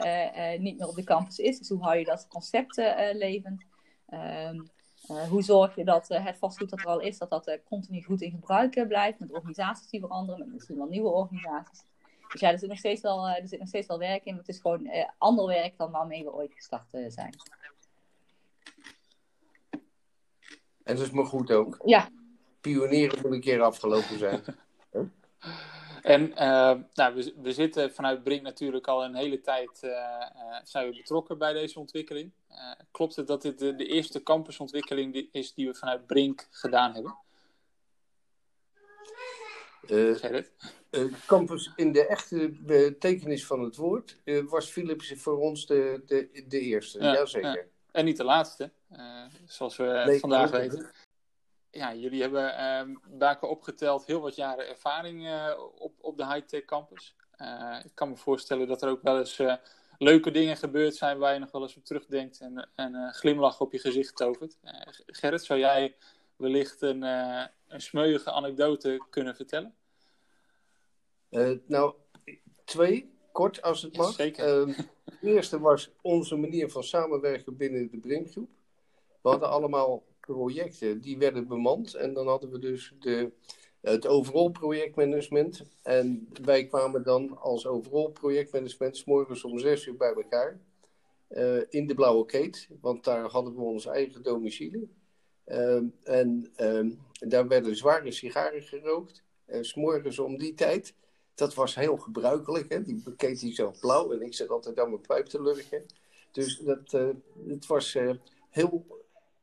niet 0.59 0.79
meer 0.79 0.89
op 0.89 0.95
de 0.95 1.05
campus 1.05 1.39
is. 1.39 1.59
Dus 1.59 1.69
hoe 1.69 1.83
hou 1.83 1.97
je 1.97 2.05
dat 2.05 2.29
concept 2.29 2.77
levend? 3.13 3.65
Ehm, 4.07 4.61
eh, 5.09 5.29
hoe 5.29 5.43
zorg 5.43 5.75
je 5.75 5.85
dat 5.85 6.11
uh, 6.11 6.25
het 6.25 6.39
vastgoed 6.39 6.71
dat 6.71 6.79
er 6.79 6.87
al 6.87 7.01
is, 7.01 7.19
dat 7.19 7.31
dat 7.31 7.49
uh, 7.49 7.55
continu 7.65 8.03
goed 8.03 8.21
in 8.21 8.31
gebruik 8.31 8.89
blijft, 8.89 9.19
met 9.19 9.33
organisaties 9.33 9.89
die 9.89 10.01
veranderen, 10.01 10.41
met 10.41 10.53
misschien 10.53 10.77
wel 10.77 10.87
nieuwe 10.87 11.09
organisaties. 11.09 11.85
Dus 12.33 12.41
ja, 12.41 12.51
er 12.51 12.59
zit 12.59 12.69
nog 12.69 12.79
steeds 12.79 13.01
wel, 13.01 13.29
er 13.29 13.49
zit 13.49 13.59
nog 13.59 13.69
steeds 13.69 13.87
wel 13.87 13.99
werk 13.99 14.25
in, 14.25 14.31
maar 14.31 14.45
het 14.45 14.55
is 14.55 14.61
gewoon 14.61 14.91
ander 15.19 15.47
werk 15.47 15.77
dan 15.77 15.91
waarmee 15.91 16.25
we 16.25 16.35
ooit 16.35 16.53
gestart 16.53 16.91
zijn. 16.91 17.35
En 20.83 20.97
dat 20.97 21.07
is 21.07 21.11
maar 21.11 21.27
goed 21.27 21.53
ook. 21.53 21.81
Ja. 21.85 22.09
Pionieren 22.61 23.23
moet 23.23 23.33
een 23.33 23.41
keer 23.41 23.63
afgelopen 23.63 24.19
zijn. 24.19 24.43
En 26.07 26.31
uh, 26.31 26.37
nou, 26.95 27.15
we, 27.15 27.35
we, 27.43 27.53
zitten 27.53 27.93
vanuit 27.93 28.23
Brink 28.23 28.43
natuurlijk 28.43 28.87
al 28.87 29.05
een 29.05 29.15
hele 29.15 29.41
tijd 29.41 29.81
uh, 29.85 29.91
uh, 29.91 30.57
zijn 30.65 30.89
we 30.89 30.97
betrokken 30.97 31.39
bij 31.39 31.53
deze 31.53 31.79
ontwikkeling. 31.79 32.33
klopt 32.91 33.17
het 33.17 33.27
dat 33.27 33.43
dit 33.43 33.59
de, 33.59 33.75
de, 33.75 33.87
eerste 33.87 34.23
campusontwikkeling 34.23 35.29
is 35.33 35.55
die 35.55 35.67
we 35.67 35.75
vanuit 35.75 36.07
Brink 36.07 36.47
gedaan 36.51 36.95
hebben? 36.95 37.17
campus 41.27 41.73
in 41.77 41.93
de 41.93 42.07
echte 42.07 42.51
betekenis 42.61 43.47
van 43.47 43.61
het 43.61 43.77
woord 43.77 44.17
was 44.49 44.71
Philips 44.71 45.13
voor 45.17 45.39
ons 45.39 45.67
de, 45.67 46.03
de, 46.07 46.45
de 46.49 46.61
eerste, 46.61 47.03
ja, 47.03 47.13
jazeker. 47.13 47.57
Ja. 47.57 47.63
En 47.93 48.05
niet 48.05 48.17
de 48.17 48.25
laatste, 48.25 48.71
zoals 49.47 49.77
we 49.77 50.03
nee, 50.07 50.21
vandaag 50.21 50.51
weten 50.51 50.91
ja, 51.77 51.95
jullie 51.95 52.21
hebben 52.21 52.55
uh, 52.89 52.97
bij 53.19 53.41
opgeteld 53.41 54.07
heel 54.07 54.21
wat 54.21 54.35
jaren 54.35 54.69
ervaring 54.69 55.27
uh, 55.27 55.59
op, 55.79 55.93
op 56.01 56.17
de 56.17 56.27
high-tech 56.27 56.65
campus. 56.65 57.17
Uh, 57.39 57.81
ik 57.85 57.91
kan 57.95 58.09
me 58.09 58.17
voorstellen 58.17 58.67
dat 58.69 58.83
er 58.83 58.89
ook 58.89 59.03
wel 59.03 59.19
eens 59.19 59.39
eh, 59.39 59.55
leuke 59.99 60.31
dingen 60.31 60.57
gebeurd 60.57 60.95
zijn 60.95 61.19
waar 61.19 61.33
je 61.33 61.39
nog 61.39 61.51
wel 61.51 61.63
eens 61.63 61.77
op 61.77 61.85
terugdenkt 61.85 62.41
en, 62.41 62.69
en 62.75 62.95
een 62.95 63.13
glimlach 63.13 63.61
op 63.61 63.73
je 63.73 63.79
gezicht 63.79 64.17
tovert. 64.17 64.59
Gerrit, 65.07 65.45
zou 65.45 65.61
jij 65.61 65.97
wellicht 66.37 66.83
een, 66.83 67.03
een 67.03 67.81
smeuïge 67.81 68.31
anekdote 68.31 69.05
kunnen 69.11 69.37
vertellen? 69.37 69.75
nou, 71.67 71.95
twee, 72.65 73.15
kort 73.33 73.63
als 73.63 73.83
het 73.83 73.97
mag. 73.97 74.13
Zeker. 74.13 74.45
Ehm, 74.45 74.69
het 75.05 75.23
eerste 75.23 75.61
was 75.61 75.91
onze 76.03 76.37
manier 76.37 76.71
van 76.71 76.85
samenwerken 76.85 77.57
binnen 77.57 77.91
de 77.91 77.99
Brinkgroep. 77.99 78.51
We 79.23 79.29
hadden 79.29 79.51
allemaal 79.51 80.03
projecten, 80.27 81.01
die 81.01 81.19
werden 81.19 81.47
bemand. 81.49 81.95
En 81.95 82.15
dan 82.15 82.27
hadden 82.29 82.51
we 82.51 82.59
dus 82.59 82.95
de, 83.01 83.33
het 83.81 84.07
overal 84.07 84.51
projectmanagement. 84.51 85.63
En 85.83 86.29
wij 86.43 86.67
kwamen 86.67 87.03
dan 87.03 87.39
als 87.39 87.67
overal 87.67 88.11
projectmanagement 88.11 88.97
s 88.97 89.05
morgens 89.05 89.45
om 89.45 89.59
zes 89.59 89.87
uur 89.87 89.97
bij 89.97 90.13
elkaar. 90.15 90.61
eh, 91.29 91.59
in 91.69 91.87
de 91.87 91.95
Blauwe 91.95 92.27
Keet, 92.27 92.69
want 92.81 93.05
daar 93.05 93.25
hadden 93.31 93.55
we 93.55 93.61
ons 93.61 93.87
eigen 93.87 94.23
domicilie. 94.23 94.91
Ehm, 95.45 95.85
en 96.03 96.53
ehm, 96.57 96.91
daar 97.13 97.49
werden 97.49 97.77
zware 97.77 98.11
sigaren 98.13 98.63
gerookt, 98.63 99.23
uh, 99.47 99.63
s'morgens 99.63 100.19
om 100.19 100.39
die 100.39 100.55
tijd. 100.55 100.95
Dat 101.35 101.55
was 101.55 101.75
heel 101.75 101.97
gebruikelijk, 101.97 102.69
hè? 102.73 102.83
die 102.83 103.03
keet 103.17 103.41
die 103.41 103.55
zelf 103.55 103.81
blauw 103.81 104.13
en 104.13 104.23
ik 104.23 104.35
zat 104.35 104.49
altijd 104.49 104.81
aan 104.81 104.89
mijn 104.91 105.01
pijp 105.01 105.27
te 105.27 105.43
lurken. 105.43 105.87
Dus 106.33 106.59
dat, 106.59 106.93
uh, 106.93 107.09
het 107.49 107.67
was 107.67 107.97
heel 108.51 108.96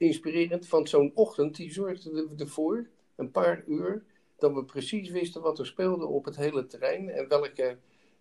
inspirerend. 0.04 0.68
Van 0.68 0.88
zo'n 0.88 1.12
ochtend, 1.16 1.56
die 1.56 1.74
zorgde 1.74 2.30
ervoor, 2.38 2.88
een 3.16 3.32
paar 3.32 3.64
uur, 3.68 4.04
dat 4.38 4.54
we 4.54 4.66
precies 4.66 5.10
wisten 5.10 5.42
wat 5.42 5.60
er 5.60 5.66
speelde 5.66 6.06
op 6.06 6.26
het 6.26 6.36
hele 6.36 6.66
terrein 6.66 7.10
en 7.10 7.28
welke 7.28 7.78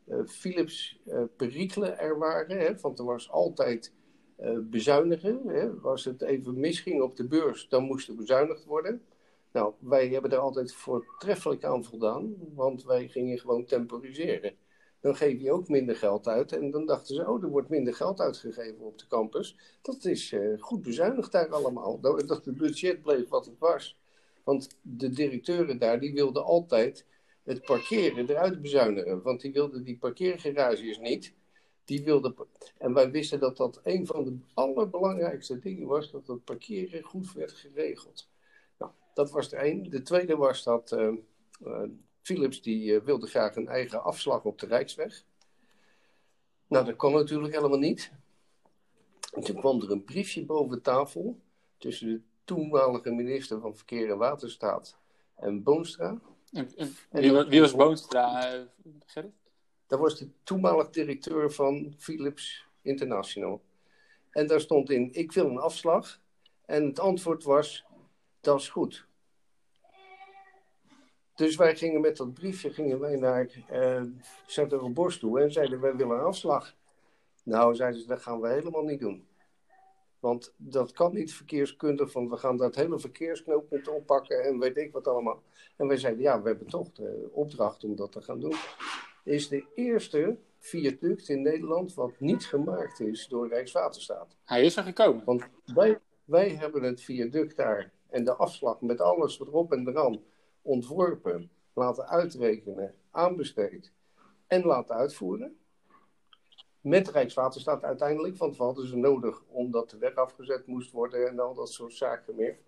uh, 0.06 0.26
Philips 0.26 1.00
uh, 1.06 1.22
perikelen 1.36 1.98
er 1.98 2.18
waren. 2.18 2.58
Hè, 2.58 2.76
want 2.80 2.98
er 2.98 3.04
was 3.04 3.30
altijd 3.30 3.92
uh, 4.40 4.58
bezuinigen. 4.62 5.40
Hè. 5.46 5.70
Als 5.70 6.04
het 6.04 6.22
even 6.22 6.60
misging 6.60 7.02
op 7.02 7.16
de 7.16 7.26
beurs, 7.26 7.68
dan 7.68 7.84
moest 7.84 8.08
er 8.08 8.14
bezuinigd 8.14 8.64
worden. 8.64 9.02
Nou, 9.52 9.74
wij 9.78 10.08
hebben 10.08 10.30
er 10.30 10.38
altijd 10.38 10.72
voortreffelijk 10.72 11.64
aan 11.64 11.84
voldaan, 11.84 12.34
want 12.54 12.84
wij 12.84 13.08
gingen 13.08 13.38
gewoon 13.38 13.64
temporiseren. 13.64 14.54
Dan 15.02 15.16
geef 15.16 15.40
je 15.40 15.52
ook 15.52 15.68
minder 15.68 15.96
geld 15.96 16.28
uit. 16.28 16.52
En 16.52 16.70
dan 16.70 16.86
dachten 16.86 17.14
ze, 17.14 17.28
oh, 17.28 17.42
er 17.42 17.48
wordt 17.48 17.68
minder 17.68 17.94
geld 17.94 18.20
uitgegeven 18.20 18.84
op 18.84 18.98
de 18.98 19.06
campus. 19.06 19.56
Dat 19.82 20.04
is 20.04 20.34
goed 20.58 20.82
bezuinigd 20.82 21.32
daar 21.32 21.48
allemaal. 21.48 22.00
Dat 22.00 22.44
het 22.44 22.56
budget 22.56 23.02
bleef 23.02 23.28
wat 23.28 23.46
het 23.46 23.58
was. 23.58 23.96
Want 24.44 24.68
de 24.82 25.10
directeuren 25.10 25.78
daar, 25.78 26.00
die 26.00 26.12
wilden 26.12 26.44
altijd 26.44 27.06
het 27.42 27.62
parkeren 27.64 28.28
eruit 28.28 28.62
bezuinigen. 28.62 29.22
Want 29.22 29.40
die 29.40 29.52
wilden 29.52 29.84
die 29.84 29.98
parkeergarages 29.98 30.98
niet. 30.98 31.34
Die 31.84 32.04
wilden, 32.04 32.34
en 32.78 32.94
wij 32.94 33.10
wisten 33.10 33.40
dat 33.40 33.56
dat 33.56 33.80
een 33.82 34.06
van 34.06 34.24
de 34.24 34.38
allerbelangrijkste 34.54 35.58
dingen 35.58 35.86
was, 35.86 36.10
dat 36.10 36.26
het 36.26 36.44
parkeren 36.44 37.02
goed 37.02 37.32
werd 37.32 37.52
geregeld. 37.52 38.28
Nou, 38.78 38.92
dat 39.14 39.30
was 39.30 39.48
de 39.48 39.66
een. 39.66 39.90
De 39.90 40.02
tweede 40.02 40.36
was 40.36 40.62
dat 40.62 40.92
uh, 40.92 41.12
uh, 41.66 41.82
Philips 42.22 42.62
die 42.62 42.92
uh, 42.92 43.02
wilde 43.02 43.26
graag 43.26 43.56
een 43.56 43.68
eigen 43.68 44.02
afslag 44.02 44.44
op 44.44 44.58
de 44.58 44.66
Rijksweg. 44.66 45.24
Nou, 46.66 46.84
dat 46.84 46.96
kon 46.96 47.12
natuurlijk 47.12 47.54
helemaal 47.54 47.78
niet. 47.78 48.12
En 49.32 49.42
toen 49.42 49.56
kwam 49.56 49.80
er 49.80 49.90
een 49.90 50.04
briefje 50.04 50.44
boven 50.44 50.82
tafel 50.82 51.40
tussen 51.78 52.08
de 52.08 52.20
toenmalige 52.44 53.10
minister 53.10 53.60
van 53.60 53.76
Verkeer 53.76 54.10
en 54.10 54.18
Waterstaat 54.18 54.98
en 55.34 55.62
Boonstra. 55.62 56.20
En, 56.52 56.68
wie, 57.10 57.32
wie, 57.32 57.60
was 57.60 57.74
Boonstra, 57.74 58.54
uh, 58.54 58.60
Gerrit? 59.06 59.32
Dat 59.86 59.98
was 59.98 60.18
de 60.18 60.28
toenmalig 60.42 60.90
directeur 60.90 61.52
van 61.52 61.94
Philips 61.98 62.66
International. 62.82 63.62
En 64.30 64.46
daar 64.46 64.60
stond 64.60 64.90
in, 64.90 65.08
ik 65.12 65.32
wil 65.32 65.46
een 65.46 65.58
afslag. 65.58 66.20
En 66.64 66.86
het 66.86 67.00
antwoord 67.00 67.44
was, 67.44 67.84
dat 68.40 68.60
is 68.60 68.68
goed. 68.68 69.06
Dus 71.34 71.56
wij 71.56 71.76
gingen 71.76 72.00
met 72.00 72.16
dat 72.16 72.34
briefje 72.34 72.70
gingen 72.70 73.00
wij 73.00 73.16
naar 73.16 73.48
uh, 73.72 74.92
Bos 74.92 75.18
toe 75.18 75.40
en 75.40 75.52
zeiden, 75.52 75.80
wij 75.80 75.96
willen 75.96 76.18
een 76.18 76.24
afslag. 76.24 76.74
Nou, 77.44 77.74
zeiden 77.74 78.00
ze, 78.00 78.06
dat 78.06 78.22
gaan 78.22 78.40
we 78.40 78.48
helemaal 78.48 78.84
niet 78.84 79.00
doen. 79.00 79.26
Want 80.20 80.52
dat 80.56 80.92
kan 80.92 81.14
niet 81.14 81.34
verkeerskundig, 81.34 82.12
want 82.12 82.30
we 82.30 82.36
gaan 82.36 82.56
dat 82.56 82.74
hele 82.74 82.98
verkeersknooppunt 82.98 83.88
oppakken 83.88 84.44
en 84.44 84.58
weet 84.58 84.76
ik 84.76 84.92
wat 84.92 85.08
allemaal. 85.08 85.42
En 85.76 85.86
wij 85.86 85.96
zeiden, 85.96 86.22
ja, 86.22 86.42
we 86.42 86.48
hebben 86.48 86.66
toch 86.66 86.92
de 86.92 87.28
opdracht 87.32 87.84
om 87.84 87.96
dat 87.96 88.12
te 88.12 88.22
gaan 88.22 88.40
doen. 88.40 88.54
Is 89.24 89.48
de 89.48 89.64
eerste 89.74 90.36
viaduct 90.58 91.28
in 91.28 91.42
Nederland 91.42 91.94
wat 91.94 92.12
niet 92.18 92.44
gemaakt 92.44 93.00
is 93.00 93.28
door 93.28 93.48
Rijkswaterstaat. 93.48 94.36
Hij 94.44 94.64
is 94.64 94.76
er 94.76 94.82
gekomen. 94.82 95.24
Want 95.24 95.48
wij, 95.74 95.98
wij 96.24 96.48
hebben 96.48 96.82
het 96.82 97.00
viaduct 97.00 97.56
daar 97.56 97.92
en 98.10 98.24
de 98.24 98.34
afslag 98.34 98.80
met 98.80 99.00
alles 99.00 99.40
erop 99.40 99.72
en 99.72 99.88
eraan 99.88 100.20
ontworpen, 100.62 101.50
laten 101.72 102.08
uitrekenen, 102.08 102.94
aanbesteed 103.10 103.92
en 104.46 104.64
laten 104.64 104.96
uitvoeren. 104.96 105.56
Met 106.80 107.08
Rijkswaterstaat 107.08 107.84
uiteindelijk, 107.84 108.36
want 108.36 108.56
we 108.56 108.62
hadden 108.62 108.86
ze 108.86 108.96
nodig 108.96 109.42
omdat 109.46 109.90
de 109.90 109.98
weg 109.98 110.14
afgezet 110.14 110.66
moest 110.66 110.90
worden 110.90 111.28
en 111.28 111.38
al 111.38 111.54
dat 111.54 111.72
soort 111.72 111.92
zaken 111.92 112.34
meer. 112.34 112.58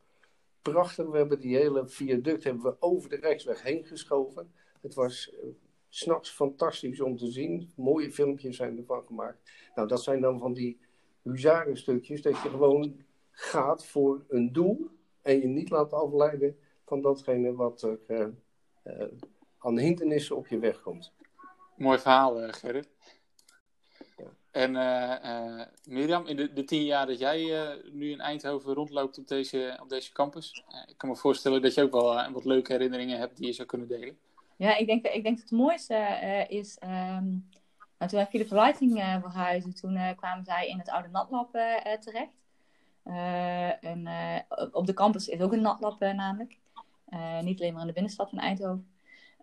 Prachtig, 0.63 1.07
we 1.07 1.17
hebben 1.17 1.41
die 1.41 1.57
hele 1.57 1.89
viaduct 1.89 2.45
hebben 2.45 2.63
we 2.63 2.77
over 2.79 3.11
de 3.11 3.17
Rijksweg 3.17 3.63
heen 3.63 3.85
geschoven. 3.85 4.53
Het 4.81 4.95
was 4.95 5.33
uh, 5.33 5.51
s'nachts 5.89 6.31
fantastisch 6.31 7.01
om 7.01 7.17
te 7.17 7.31
zien. 7.31 7.73
Mooie 7.77 8.13
filmpjes 8.13 8.57
zijn 8.57 8.79
ervan 8.79 9.03
gemaakt. 9.07 9.51
Nou, 9.75 9.89
dat 9.89 10.03
zijn 10.03 10.21
dan 10.21 10.39
van 10.39 10.53
die 10.53 10.81
huzarenstukjes, 11.23 12.23
dat 12.23 12.43
je 12.43 12.49
gewoon 12.49 13.01
gaat 13.31 13.87
voor 13.87 14.25
een 14.29 14.53
doel 14.53 14.91
en 15.23 15.41
je 15.41 15.47
niet 15.47 15.71
laat 15.71 15.93
afleiden 15.93 16.59
van 16.85 17.01
datgene 17.01 17.55
wat 17.55 17.83
er 17.83 17.99
uh, 18.09 18.27
uh, 18.85 19.07
aan 19.59 19.79
hindernissen 19.79 20.37
op 20.37 20.47
je 20.47 20.59
weg 20.59 20.81
komt. 20.81 21.13
Mooi 21.77 21.99
verhaal, 21.99 22.53
Gerrit. 22.53 22.89
En 24.55 24.75
uh, 24.75 25.15
uh, 25.25 25.63
Mirjam, 25.85 26.27
in 26.27 26.37
de, 26.37 26.53
de, 26.53 26.65
tien 26.65 26.85
jaar 26.85 27.07
dat 27.07 27.19
jij 27.19 27.43
uh, 27.43 27.93
nu 27.93 28.11
in 28.11 28.21
Eindhoven 28.21 28.75
rondloopt 28.75 29.19
op 29.19 29.29
deze, 29.29 29.79
op 29.83 29.89
deze 29.89 30.13
campus, 30.13 30.65
ik 30.87 30.95
kan 30.97 31.09
me 31.09 31.17
voorstellen 31.17 31.63
dat 31.63 31.75
je 31.75 31.83
ook 31.83 31.93
wel 31.93 32.33
wat 32.33 32.45
leuke 32.45 32.73
herinneringen 32.73 33.19
hebt 33.19 33.37
die 33.37 33.47
je 33.47 33.53
zou 33.53 33.69
kunnen 33.69 33.89
delen. 33.89 34.19
Ja, 34.57 34.77
ik 34.77 34.87
denk, 34.87 35.07
ik 35.07 35.23
denk 35.23 35.37
dat 35.37 35.51
het 35.51 35.59
mooiste 35.59 35.95
is, 36.49 36.79
um, 36.83 37.49
nou, 37.99 38.11
toen 38.11 38.19
wij 38.19 38.27
Philips 38.27 38.51
Lighting 38.51 38.93
verhuisden, 39.21 39.75
toen 39.75 40.15
kwamen 40.17 40.45
zij 40.45 40.69
in 40.69 40.79
het 40.79 40.89
oude 40.91 41.09
natlab 41.09 41.51
terecht. 42.01 42.43
en, 43.81 44.09
op 44.73 44.87
de 44.87 44.95
campus 44.95 45.29
is 45.29 45.41
ook 45.41 45.53
een 45.53 45.61
natlab 45.61 46.01
namelijk, 46.01 46.59
niet 47.41 47.61
alleen 47.61 47.73
maar 47.73 47.81
in 47.81 47.87
de 47.87 47.93
binnenstad 47.93 48.31
van 48.31 48.39
Eindhoven. 48.39 48.89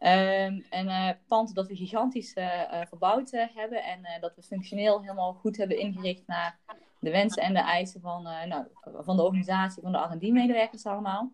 Um, 0.03 0.65
een 0.69 0.87
uh, 0.87 1.09
pand 1.27 1.55
dat 1.55 1.67
we 1.67 1.75
gigantisch 1.75 2.35
uh, 2.35 2.81
verbouwd 2.87 3.31
hebben 3.31 3.83
en 3.83 4.01
dat 4.19 4.35
we 4.35 4.41
functioneel 4.41 5.01
helemaal 5.01 5.33
goed 5.33 5.57
hebben 5.57 5.77
ingericht 5.77 6.27
naar 6.27 6.59
de 6.99 7.11
wensen 7.11 7.43
en 7.43 7.53
de 7.53 7.59
eisen 7.59 8.01
van, 8.01 8.23
nou, 8.23 8.65
van 8.83 9.15
de 9.15 9.23
organisatie, 9.23 9.81
van 9.81 9.91
de 9.91 9.97
R&D-medewerkers 9.97 10.85
allemaal. 10.85 11.31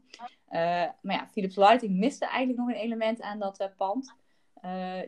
maar 1.02 1.16
ja, 1.16 1.28
Philips 1.32 1.56
Lighting 1.56 1.98
miste 1.98 2.26
eigenlijk 2.26 2.60
nog 2.60 2.68
een 2.68 2.82
element 2.82 3.22
aan 3.22 3.40
dat 3.40 3.72
pand. 3.78 4.14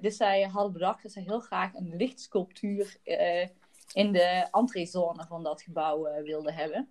dus 0.01 0.17
zij 0.17 0.41
hadden 0.41 0.73
bedacht 0.73 1.03
dat 1.03 1.11
ze 1.11 1.19
heel 1.19 1.39
graag 1.39 1.73
een 1.73 1.95
lichtsculptuur 1.95 2.97
in 3.93 4.11
de 4.11 4.47
entreezone 4.51 5.25
van 5.27 5.43
dat 5.43 5.61
gebouw 5.61 6.23
wilden 6.23 6.53
hebben. 6.53 6.89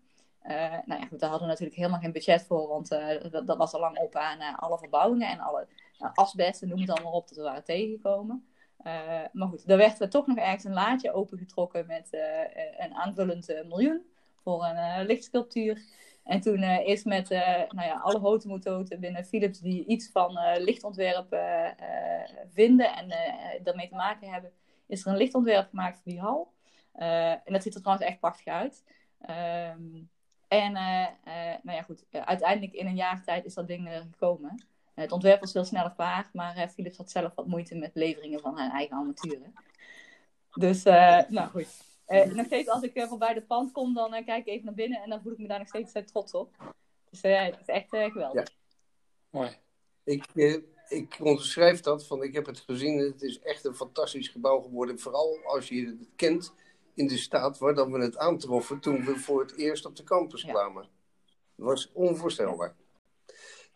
Nou 0.85 1.01
ja, 1.01 1.07
goed, 1.07 1.21
daar 1.21 1.31
hadden 1.31 1.47
we 1.49 1.53
natuurlijk 1.53 1.77
helemaal 1.77 2.01
geen 2.01 2.13
budget 2.13 2.43
voor, 2.43 2.69
want 2.69 2.89
dat, 2.89 3.47
dat, 3.47 3.57
was 3.57 3.73
al 3.73 3.81
lang 3.81 3.99
op 3.99 4.15
aan 4.15 4.57
alle 4.57 4.79
verbouwingen 4.79 5.29
en 5.29 5.41
alle 5.41 5.67
nou, 5.99 6.13
asbest 6.15 6.63
noem 6.63 6.81
het 6.81 6.91
allemaal 6.91 7.13
op, 7.13 7.29
dat 7.29 7.37
we 7.37 7.43
waren 7.43 7.65
tegengekomen. 7.65 8.49
Uh, 8.87 9.21
maar 9.33 9.49
goed, 9.49 9.67
daar 9.67 9.77
werd 9.77 10.01
er 10.01 10.11
toch 10.11 10.27
nog 10.27 10.37
ergens 10.37 10.65
een 10.65 10.73
laadje 10.73 11.13
opengetrokken 11.13 11.87
met 11.87 12.09
uh, 12.11 12.21
een 12.79 12.95
aanvullend 12.95 13.51
uh, 13.51 13.65
miljoen 13.65 14.07
voor 14.43 14.65
een 14.65 15.07
lichtsculptuur. 15.07 15.83
En 16.25 16.41
toen 16.41 16.63
is 16.63 17.05
met 17.05 17.29
nou 17.29 17.83
ja, 17.83 18.01
alle 18.03 18.19
hotemototen 18.19 19.01
binnen 19.01 19.25
Philips 19.25 19.59
die 19.59 19.87
iets 19.87 20.11
van 20.11 20.39
lichtontwerp 20.59 21.37
vinden 22.53 22.97
en 22.97 23.09
daarmee 23.63 23.89
te 23.89 23.95
maken 23.95 24.33
hebben, 24.33 24.53
is 24.87 25.05
er 25.05 25.13
een 25.13 25.17
lichtontwerp 25.17 25.69
gemaakt 25.69 26.01
voor 26.01 26.13
die 26.13 26.21
hal. 26.21 26.53
en 26.93 27.53
dat 27.53 27.63
ziet 27.63 27.75
er 27.75 27.81
trouwens 27.81 28.09
echt 28.09 28.21
prachtig 28.21 28.47
uit. 28.47 28.85
Ehm, 29.21 30.03
en 30.49 30.73
nou 31.63 31.77
ja, 31.77 31.83
goed, 31.83 32.05
uiteindelijk 32.11 32.73
in 32.73 32.87
een 32.87 32.97
jaar 32.97 33.25
tijd 33.25 33.45
is 33.45 33.55
dat 33.55 33.67
ding 33.67 33.89
gekomen. 34.11 34.67
Het 34.95 35.13
ontwerp 35.13 35.41
was 35.41 35.53
heel 35.53 35.65
snel 35.65 35.93
klaar, 35.93 36.31
maar 36.33 36.57
uh, 36.57 36.69
Philips 36.69 36.97
had 36.97 37.11
zelf 37.11 37.35
wat 37.35 37.47
moeite 37.47 37.75
met 37.75 37.91
leveringen 37.95 38.41
van 38.41 38.59
haar 38.59 38.71
eigen 38.71 38.97
armaturen. 38.97 39.55
Dus, 40.53 40.87
uh, 40.87 41.21
nou 41.29 41.51
goed. 41.51 41.67
Uh, 42.09 42.25
nog 42.25 42.47
steeds 42.47 42.69
als 42.69 42.83
ik 42.83 43.05
voorbij 43.09 43.35
de 43.35 43.43
pand 43.43 43.73
kom, 43.73 43.95
dan 43.95 44.11
kijk 44.11 44.47
ik 44.47 44.47
even 44.47 44.65
naar 44.65 44.75
binnen 44.75 45.03
en 45.03 45.11
dan 45.11 45.23
voel 45.23 45.33
ik 45.33 45.39
me 45.39 45.47
daar 45.47 45.59
nog 45.59 45.69
steeds 45.69 45.93
trots 46.05 46.33
op. 46.33 46.57
Dus 47.11 47.21
ja, 47.21 47.45
het 47.45 47.61
is 47.61 47.67
echt 47.67 47.89
geweldig. 47.89 48.33
Ja. 48.33 48.55
Mooi. 49.31 49.51
Ik, 50.05 50.25
ik 50.89 51.17
onderschrijf 51.21 51.81
dat, 51.81 52.07
van 52.07 52.23
ik 52.23 52.35
heb 52.35 52.47
het 52.47 52.61
gezien. 52.61 52.99
Het 52.99 53.23
is 53.23 53.41
echt 53.41 53.65
een 53.65 53.75
fantastisch 53.75 54.29
gebouw 54.29 54.61
geworden. 54.61 54.99
Vooral 54.99 55.39
als 55.45 55.69
je 55.69 55.87
het 55.87 56.09
kent 56.17 56.53
in 56.99 57.07
de 57.07 57.17
staat 57.17 57.59
waar 57.59 57.75
dan 57.75 57.93
we 57.93 57.99
het 57.99 58.17
aantroffen 58.17 58.81
toen 58.81 59.05
we 59.05 59.17
voor 59.17 59.41
het 59.41 59.57
eerst 59.57 59.87
op 59.87 59.97
de 59.97 60.03
campus 60.03 60.45
kwamen. 60.45 60.89
Dat 61.57 61.67
was 61.67 61.93
onvoorstelbaar. 61.93 62.77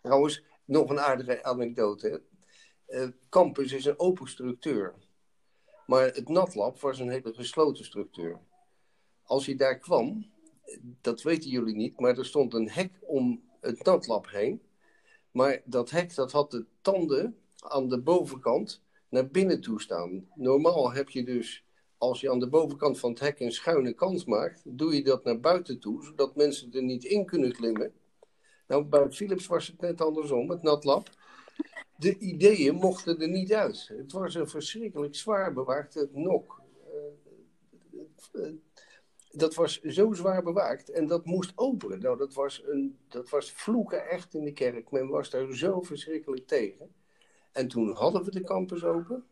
Trouwens, 0.01 0.43
nog 0.65 0.89
een 0.89 0.99
aardige 0.99 1.43
anekdote. 1.43 2.21
Uh, 2.87 3.07
campus 3.29 3.71
is 3.71 3.85
een 3.85 3.99
open 3.99 4.27
structuur. 4.27 4.93
Maar 5.85 6.05
het 6.05 6.29
natlab 6.29 6.79
was 6.79 6.99
een 6.99 7.09
hele 7.09 7.33
gesloten 7.33 7.85
structuur. 7.85 8.39
Als 9.23 9.45
je 9.45 9.55
daar 9.55 9.79
kwam, 9.79 10.31
dat 11.01 11.21
weten 11.21 11.49
jullie 11.49 11.75
niet, 11.75 11.99
maar 11.99 12.17
er 12.17 12.25
stond 12.25 12.53
een 12.53 12.69
hek 12.69 12.91
om 13.01 13.43
het 13.59 13.83
natlab 13.83 14.29
heen. 14.29 14.61
Maar 15.31 15.61
dat 15.65 15.89
hek 15.89 16.15
dat 16.15 16.31
had 16.31 16.51
de 16.51 16.65
tanden 16.81 17.37
aan 17.57 17.89
de 17.89 18.01
bovenkant 18.01 18.81
naar 19.09 19.27
binnen 19.27 19.61
toe 19.61 19.81
staan. 19.81 20.27
Normaal 20.35 20.93
heb 20.93 21.09
je 21.09 21.23
dus 21.23 21.63
als 22.03 22.21
je 22.21 22.31
aan 22.31 22.39
de 22.39 22.49
bovenkant 22.49 22.99
van 22.99 23.09
het 23.09 23.19
hek 23.19 23.39
een 23.39 23.51
schuine 23.51 23.93
kant 23.93 24.25
maakt, 24.25 24.61
doe 24.65 24.95
je 24.95 25.03
dat 25.03 25.23
naar 25.23 25.39
buiten 25.39 25.79
toe, 25.79 26.03
zodat 26.03 26.35
mensen 26.35 26.73
er 26.73 26.83
niet 26.83 27.03
in 27.03 27.25
kunnen 27.25 27.51
klimmen. 27.51 27.93
Nou, 28.67 28.83
bij 28.83 29.11
Philips 29.11 29.47
was 29.47 29.67
het 29.67 29.81
net 29.81 30.01
andersom, 30.01 30.49
het 30.49 30.61
natlab. 30.61 31.09
De 31.97 32.17
ideeën 32.17 32.75
mochten 32.75 33.19
er 33.21 33.29
niet 33.29 33.53
uit. 33.53 33.87
Het 33.97 34.11
was 34.11 34.35
een 34.35 34.47
verschrikkelijk 34.47 35.15
zwaar 35.15 35.53
bewaakte 35.53 36.09
nok. 36.11 36.61
Uh, 38.33 38.51
dat 39.31 39.55
was 39.55 39.81
zo 39.81 40.13
zwaar 40.13 40.43
bewaakt 40.43 40.89
en 40.89 41.07
dat 41.07 41.25
moest 41.25 41.51
openen. 41.55 41.99
Nou, 41.99 42.17
dat 42.17 42.33
was, 42.33 42.63
een, 42.65 42.97
dat 43.07 43.29
was 43.29 43.51
vloeken 43.51 44.09
echt 44.09 44.33
in 44.33 44.43
de 44.43 44.53
kerk. 44.53 44.91
Men 44.91 45.07
was 45.07 45.29
daar 45.29 45.53
zo 45.53 45.81
verschrikkelijk 45.81 46.47
tegen. 46.47 46.95
En 47.51 47.67
toen 47.67 47.91
hadden 47.91 48.23
we 48.23 48.31
de 48.31 48.43
campus 48.43 48.83
open. 48.83 49.25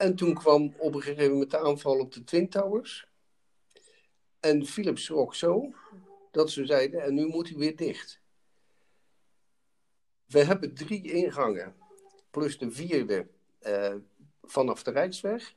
En 0.00 0.16
toen 0.16 0.34
kwam 0.34 0.74
op 0.78 0.94
een 0.94 1.02
gegeven 1.02 1.32
moment 1.32 1.50
de 1.50 1.58
aanval 1.58 1.98
op 1.98 2.12
de 2.12 2.24
Twin 2.24 2.48
Towers. 2.48 3.08
En 4.40 4.66
Philips 4.66 5.04
schrok 5.04 5.34
zo 5.34 5.72
dat 6.30 6.50
ze 6.50 6.66
zeiden, 6.66 7.02
en 7.02 7.14
nu 7.14 7.26
moet 7.26 7.48
hij 7.48 7.58
weer 7.58 7.76
dicht. 7.76 8.20
We 10.26 10.44
hebben 10.44 10.74
drie 10.74 11.12
ingangen, 11.12 11.74
plus 12.30 12.58
de 12.58 12.70
vierde 12.70 13.26
uh, 13.66 13.94
vanaf 14.42 14.82
de 14.82 14.90
Rijksweg. 14.90 15.54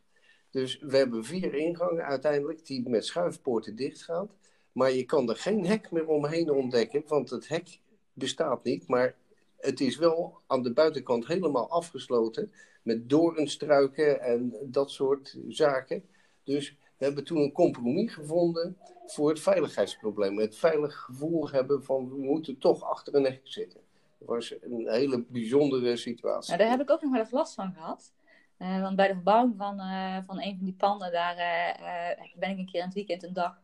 Dus 0.49 0.79
we 0.79 0.97
hebben 0.97 1.25
vier 1.25 1.53
ingangen 1.53 2.05
uiteindelijk 2.05 2.65
die 2.65 2.89
met 2.89 3.05
schuifpoorten 3.05 3.75
dicht 3.75 4.03
gaan. 4.03 4.29
Maar 4.71 4.91
je 4.91 5.03
kan 5.03 5.29
er 5.29 5.37
geen 5.37 5.65
hek 5.65 5.91
meer 5.91 6.07
omheen 6.07 6.51
ontdekken, 6.51 7.03
want 7.07 7.29
het 7.29 7.47
hek 7.47 7.79
bestaat 8.13 8.63
niet. 8.63 8.87
Maar 8.87 9.15
het 9.63 9.81
is 9.81 9.97
wel 9.97 10.41
aan 10.47 10.63
de 10.63 10.73
buitenkant 10.73 11.27
helemaal 11.27 11.69
afgesloten 11.69 12.51
met 12.81 13.09
doornstruiken 13.09 14.21
en 14.21 14.55
dat 14.61 14.91
soort 14.91 15.37
zaken. 15.47 16.03
Dus 16.43 16.77
we 16.97 17.05
hebben 17.05 17.23
toen 17.23 17.37
een 17.37 17.51
compromis 17.51 18.13
gevonden 18.13 18.77
voor 19.05 19.29
het 19.29 19.39
veiligheidsprobleem. 19.39 20.37
Het 20.37 20.55
veilig 20.55 20.99
gevoel 20.99 21.49
hebben 21.49 21.83
van 21.83 22.09
we 22.09 22.17
moeten 22.17 22.57
toch 22.57 22.83
achter 22.83 23.15
een 23.15 23.23
hek 23.23 23.41
zitten. 23.43 23.79
Dat 24.19 24.27
was 24.27 24.53
een 24.61 24.87
hele 24.89 25.23
bijzondere 25.27 25.97
situatie. 25.97 26.55
Nou, 26.55 26.63
daar 26.63 26.77
heb 26.77 26.81
ik 26.81 26.91
ook 26.91 27.01
nog 27.01 27.11
wel 27.11 27.19
eens 27.19 27.31
last 27.31 27.53
van 27.53 27.73
gehad. 27.73 28.11
Uh, 28.59 28.81
want 28.81 28.95
bij 28.95 29.07
de 29.07 29.13
verbouwing 29.13 29.53
van, 29.57 29.79
uh, 29.79 30.17
van 30.25 30.41
een 30.41 30.55
van 30.55 30.65
die 30.65 30.75
panden, 30.77 31.11
daar 31.11 31.37
uh, 31.37 32.25
ben 32.35 32.49
ik 32.49 32.57
een 32.57 32.65
keer 32.65 32.79
in 32.79 32.85
het 32.85 32.95
weekend 32.95 33.23
een 33.23 33.33
dag 33.33 33.59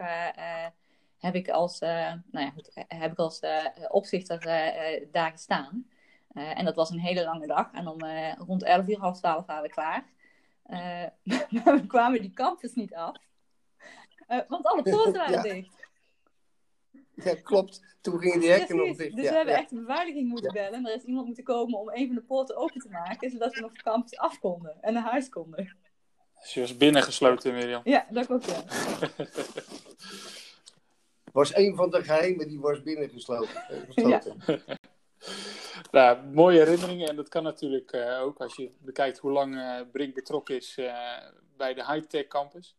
heb 1.19 1.35
ik 1.35 1.49
als, 1.49 1.79
nou 1.79 2.21
ja, 2.31 2.49
goed, 2.49 2.71
heb 2.87 3.11
ik 3.11 3.17
als 3.17 3.39
opzichter 3.87 4.39
daar 5.11 5.31
gestaan. 5.31 5.89
en 6.33 6.65
dat 6.65 6.75
was 6.75 6.89
een 6.89 6.99
hele 6.99 7.23
lange 7.23 7.47
dag. 7.47 7.71
En 7.73 7.87
om 7.87 7.99
rond 8.37 8.63
11 8.63 8.87
uur, 8.87 8.99
half 8.99 9.17
12 9.17 9.45
waren 9.45 9.63
we 9.63 9.69
klaar. 9.69 10.05
maar 11.63 11.75
we 11.75 11.87
kwamen 11.87 12.21
die 12.21 12.33
campus 12.33 12.73
niet 12.73 12.95
af. 12.95 13.17
want 14.47 14.65
alle 14.65 14.81
poorten 14.81 15.13
waren 15.13 15.31
ja. 15.31 15.41
dicht. 15.41 15.87
Ja, 17.23 17.35
klopt. 17.43 17.97
Toen 18.01 18.19
gingen 18.19 18.39
die 18.39 18.49
hekken 18.49 18.75
nog 18.75 18.95
dicht. 18.95 19.15
Dus 19.15 19.29
we 19.29 19.35
hebben 19.35 19.55
echt 19.55 19.71
een 19.71 19.79
beveiliging 19.85 20.29
moeten 20.29 20.53
bellen. 20.53 20.85
Er 20.85 20.95
is 20.95 21.03
iemand 21.03 21.25
moeten 21.25 21.43
komen 21.43 21.79
om 21.79 21.89
een 21.89 22.07
van 22.07 22.15
de 22.15 22.21
poorten 22.21 22.57
open 22.57 22.81
te 22.81 22.89
maken, 22.89 23.29
zodat 23.29 23.53
we 23.53 23.61
nog 23.61 23.73
de 23.73 23.83
campus 23.83 24.17
af 24.17 24.39
konden 24.39 24.81
en 24.81 24.93
naar 24.93 25.03
huis 25.03 25.29
konden. 25.29 25.77
Dus 26.39 26.53
je 26.53 26.59
was 26.59 26.77
binnengesloten, 26.77 27.53
Mirjam? 27.53 27.81
Ja, 27.83 28.07
dat 28.09 28.25
klopt, 28.25 28.45
ja. 28.45 28.63
was 31.39 31.55
een 31.55 31.75
van 31.75 31.89
de 31.89 32.03
geheimen 32.03 32.47
die 32.47 32.59
was 32.59 32.83
binnengesloten. 32.83 33.63
Ja. 34.09 34.21
nou, 35.91 36.25
mooie 36.25 36.59
herinneringen. 36.59 37.07
En 37.07 37.15
dat 37.15 37.29
kan 37.29 37.43
natuurlijk 37.43 37.93
uh, 37.93 38.21
ook 38.21 38.39
als 38.39 38.55
je 38.55 38.71
bekijkt 38.79 39.17
hoe 39.17 39.31
lang 39.31 39.55
uh, 39.55 39.79
Brink 39.91 40.13
betrokken 40.13 40.55
is 40.55 40.77
uh, 40.77 40.93
bij 41.57 41.73
de 41.73 41.85
high-tech 41.85 42.27
campus. 42.27 42.75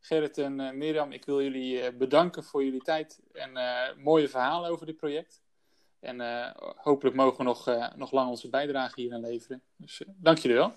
Gerrit 0.00 0.38
en 0.38 0.78
Mirjam, 0.78 1.12
ik 1.12 1.24
wil 1.24 1.42
jullie 1.42 1.92
bedanken 1.92 2.44
voor 2.44 2.64
jullie 2.64 2.82
tijd 2.82 3.20
en 3.32 3.52
mooie 3.98 4.28
verhalen 4.28 4.70
over 4.70 4.86
dit 4.86 4.96
project. 4.96 5.42
En 6.00 6.20
hopelijk 6.76 7.16
mogen 7.16 7.36
we 7.36 7.44
nog, 7.44 7.92
nog 7.96 8.12
lang 8.12 8.28
onze 8.28 8.48
bijdrage 8.48 9.00
hier 9.00 9.14
aan 9.14 9.20
leveren. 9.20 9.62
Dus 9.76 10.02
dank 10.06 10.38
jullie 10.38 10.56
wel. 10.56 10.72